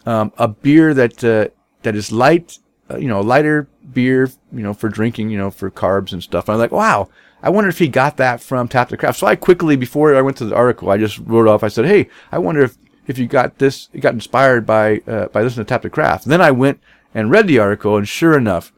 [0.04, 1.48] um, a beer that uh,
[1.82, 2.58] that is light,
[2.90, 6.48] uh, you know, lighter beer, you know, for drinking, you know, for carbs and stuff.
[6.48, 7.08] And I'm like, wow,
[7.42, 9.18] I wonder if he got that from Tap the Craft.
[9.18, 11.64] So I quickly, before I went to the article, I just wrote off.
[11.64, 15.26] I said, hey, I wonder if if you got this, you got inspired by uh,
[15.28, 16.24] by listening to Tap the Craft.
[16.24, 16.80] And then I went
[17.14, 18.72] and read the article, and sure enough,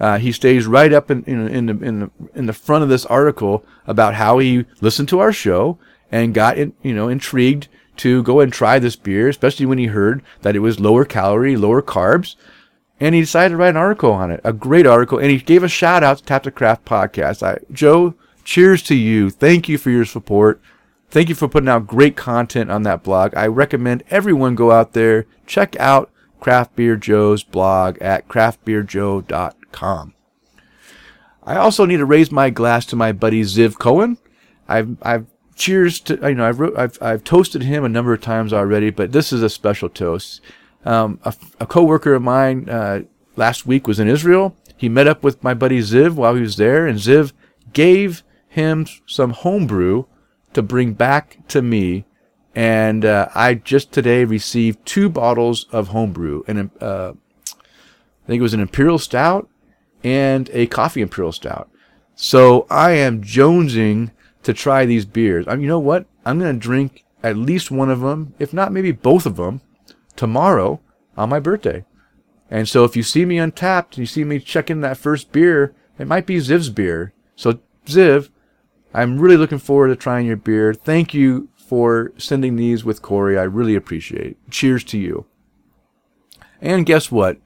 [0.00, 2.88] uh, he stays right up in, in, in, the, in, the, in the front of
[2.88, 5.78] this article about how he listened to our show
[6.10, 9.86] and got in, you know intrigued to go and try this beer, especially when he
[9.86, 12.34] heard that it was lower calorie, lower carbs.
[12.98, 15.18] And he decided to write an article on it, a great article.
[15.18, 17.42] And he gave a shout out to Tap the Craft podcast.
[17.42, 19.28] I, Joe, cheers to you.
[19.28, 20.62] Thank you for your support.
[21.10, 23.34] Thank you for putting out great content on that blog.
[23.34, 29.59] I recommend everyone go out there, check out Craft Beer Joe's blog at craftbeerjoe.com.
[31.42, 34.18] I also need to raise my glass to my buddy Ziv Cohen.
[34.68, 35.26] I've, I've
[35.60, 39.12] cheers to you know I've I've I've toasted him a number of times already, but
[39.12, 40.40] this is a special toast.
[40.84, 43.02] Um, a, a coworker of mine uh,
[43.36, 44.56] last week was in Israel.
[44.74, 47.32] He met up with my buddy Ziv while he was there, and Ziv
[47.74, 50.04] gave him some homebrew
[50.54, 52.06] to bring back to me.
[52.54, 57.12] And uh, I just today received two bottles of homebrew, and uh,
[57.52, 59.49] I think it was an imperial stout
[60.02, 61.70] and a coffee imperial stout.
[62.14, 64.10] So I am jonesing
[64.42, 65.46] to try these beers.
[65.48, 66.06] I mean, you know what?
[66.24, 69.60] I'm going to drink at least one of them, if not maybe both of them,
[70.16, 70.80] tomorrow
[71.16, 71.84] on my birthday.
[72.50, 76.06] And so if you see me Untappd, you see me checking that first beer, it
[76.06, 77.12] might be Ziv's beer.
[77.36, 78.30] So Ziv,
[78.92, 80.74] I'm really looking forward to trying your beer.
[80.74, 83.38] Thank you for sending these with Corey.
[83.38, 84.50] I really appreciate it.
[84.50, 85.26] Cheers to you.
[86.60, 87.38] And guess what?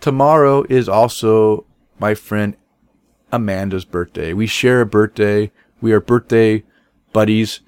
[0.00, 1.66] Tomorrow is also
[1.98, 2.56] my friend
[3.32, 4.32] Amanda's birthday.
[4.32, 5.50] We share a birthday.
[5.80, 6.64] We are birthday
[7.12, 7.60] buddies.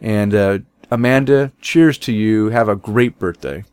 [0.00, 0.58] And uh,
[0.90, 2.50] Amanda, cheers to you.
[2.50, 3.64] Have a great birthday.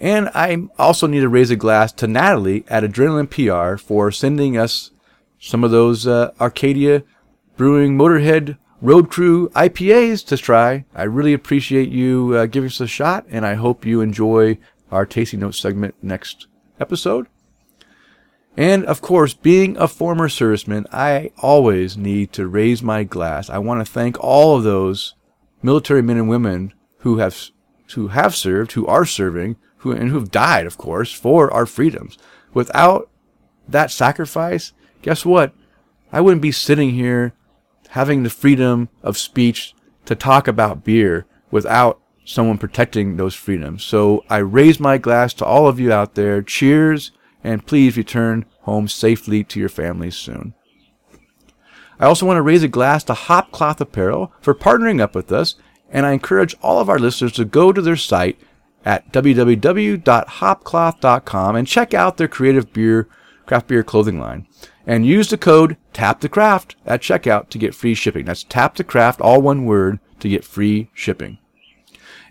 [0.00, 4.56] And I also need to raise a glass to Natalie at Adrenaline PR for sending
[4.56, 4.90] us
[5.38, 7.02] some of those uh, Arcadia
[7.56, 10.86] Brewing Motorhead Road Crew IPAs to try.
[10.94, 14.58] I really appreciate you uh, giving us a shot, and I hope you enjoy
[14.90, 16.46] our tasting notes segment next
[16.80, 17.26] episode.
[18.56, 23.48] And of course, being a former serviceman, I always need to raise my glass.
[23.48, 25.14] I want to thank all of those
[25.62, 27.50] military men and women who have
[27.94, 31.66] who have served, who are serving, who and who have died, of course, for our
[31.66, 32.18] freedoms.
[32.52, 33.08] Without
[33.68, 34.72] that sacrifice,
[35.02, 35.54] guess what?
[36.12, 37.32] I wouldn't be sitting here
[37.90, 39.74] having the freedom of speech
[40.06, 43.82] to talk about beer without someone protecting those freedoms.
[43.82, 46.42] So I raise my glass to all of you out there.
[46.42, 47.12] Cheers
[47.42, 50.54] and please return home safely to your families soon.
[51.98, 55.56] I also want to raise a glass to Hopcloth Apparel for partnering up with us,
[55.90, 58.40] and I encourage all of our listeners to go to their site
[58.84, 63.08] at www.hopcloth.com and check out their creative beer,
[63.44, 64.46] craft beer clothing line.
[64.86, 68.24] And use the code TAPTheCraft at checkout to get free shipping.
[68.24, 71.36] That's TAPTheCraft, all one word, to get free shipping.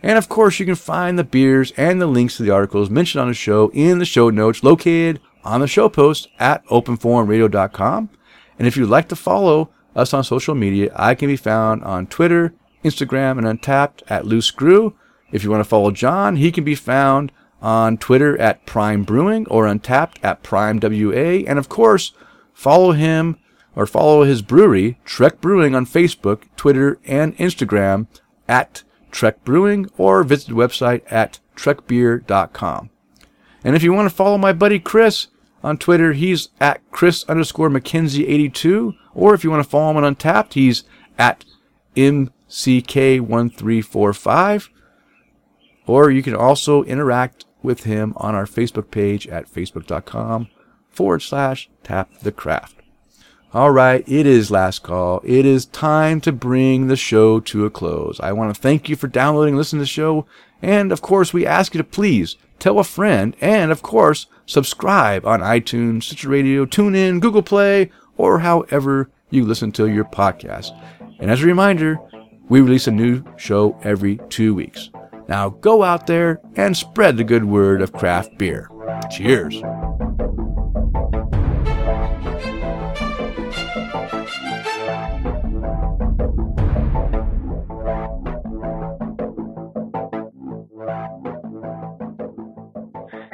[0.01, 3.21] And of course, you can find the beers and the links to the articles mentioned
[3.21, 8.09] on the show in the show notes located on the show post at openforumradio.com.
[8.57, 12.07] And if you'd like to follow us on social media, I can be found on
[12.07, 14.95] Twitter, Instagram, and Untappd at Loose Screw.
[15.31, 17.31] If you want to follow John, he can be found
[17.61, 21.43] on Twitter at Prime Brewing or Untappd at Prime WA.
[21.47, 22.13] And of course,
[22.53, 23.37] follow him
[23.75, 28.07] or follow his brewery, Trek Brewing, on Facebook, Twitter, and Instagram
[28.47, 32.89] at Trek Brewing or visit the website at trekbeer.com.
[33.63, 35.27] And if you want to follow my buddy Chris
[35.63, 38.95] on Twitter, he's at Chris underscore McKenzie82.
[39.13, 40.85] Or if you want to follow him on Untappd, he's
[41.17, 41.43] at
[41.95, 44.69] MCK1345.
[45.85, 50.47] Or you can also interact with him on our Facebook page at facebook.com
[50.89, 52.75] forward slash tap the craft.
[53.51, 55.21] All right, it is last call.
[55.23, 58.19] It is time to bring the show to a close.
[58.19, 60.27] I want to thank you for downloading and listening to the show.
[60.61, 65.25] And of course, we ask you to please tell a friend and of course, subscribe
[65.25, 70.69] on iTunes, Stitcher Radio, TuneIn, Google Play, or however you listen to your podcast.
[71.19, 71.97] And as a reminder,
[72.49, 74.91] we release a new show every two weeks.
[75.27, 78.69] Now go out there and spread the good word of craft beer.
[79.09, 79.63] Cheers.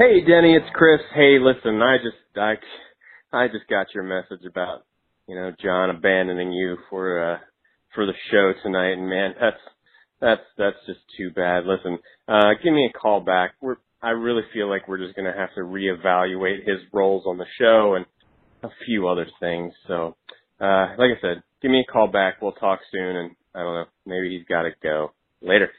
[0.06, 1.02] Hey Denny, it's Chris.
[1.16, 2.54] Hey, listen, I just I
[3.36, 4.84] I just got your message about
[5.28, 7.38] you know John abandoning you for uh
[7.96, 9.58] for the show tonight, and man, that's
[10.22, 11.64] that's that's just too bad.
[11.66, 11.98] Listen,
[12.28, 13.54] uh give me a call back.
[13.62, 17.48] We're I really feel like we're just gonna have to reevaluate his roles on the
[17.58, 18.06] show and
[18.62, 19.74] a few other things.
[19.88, 20.16] So,
[20.62, 22.44] uh like I said, give me a call back.
[22.44, 25.72] We'll talk soon, and I don't know, maybe he's got to go later.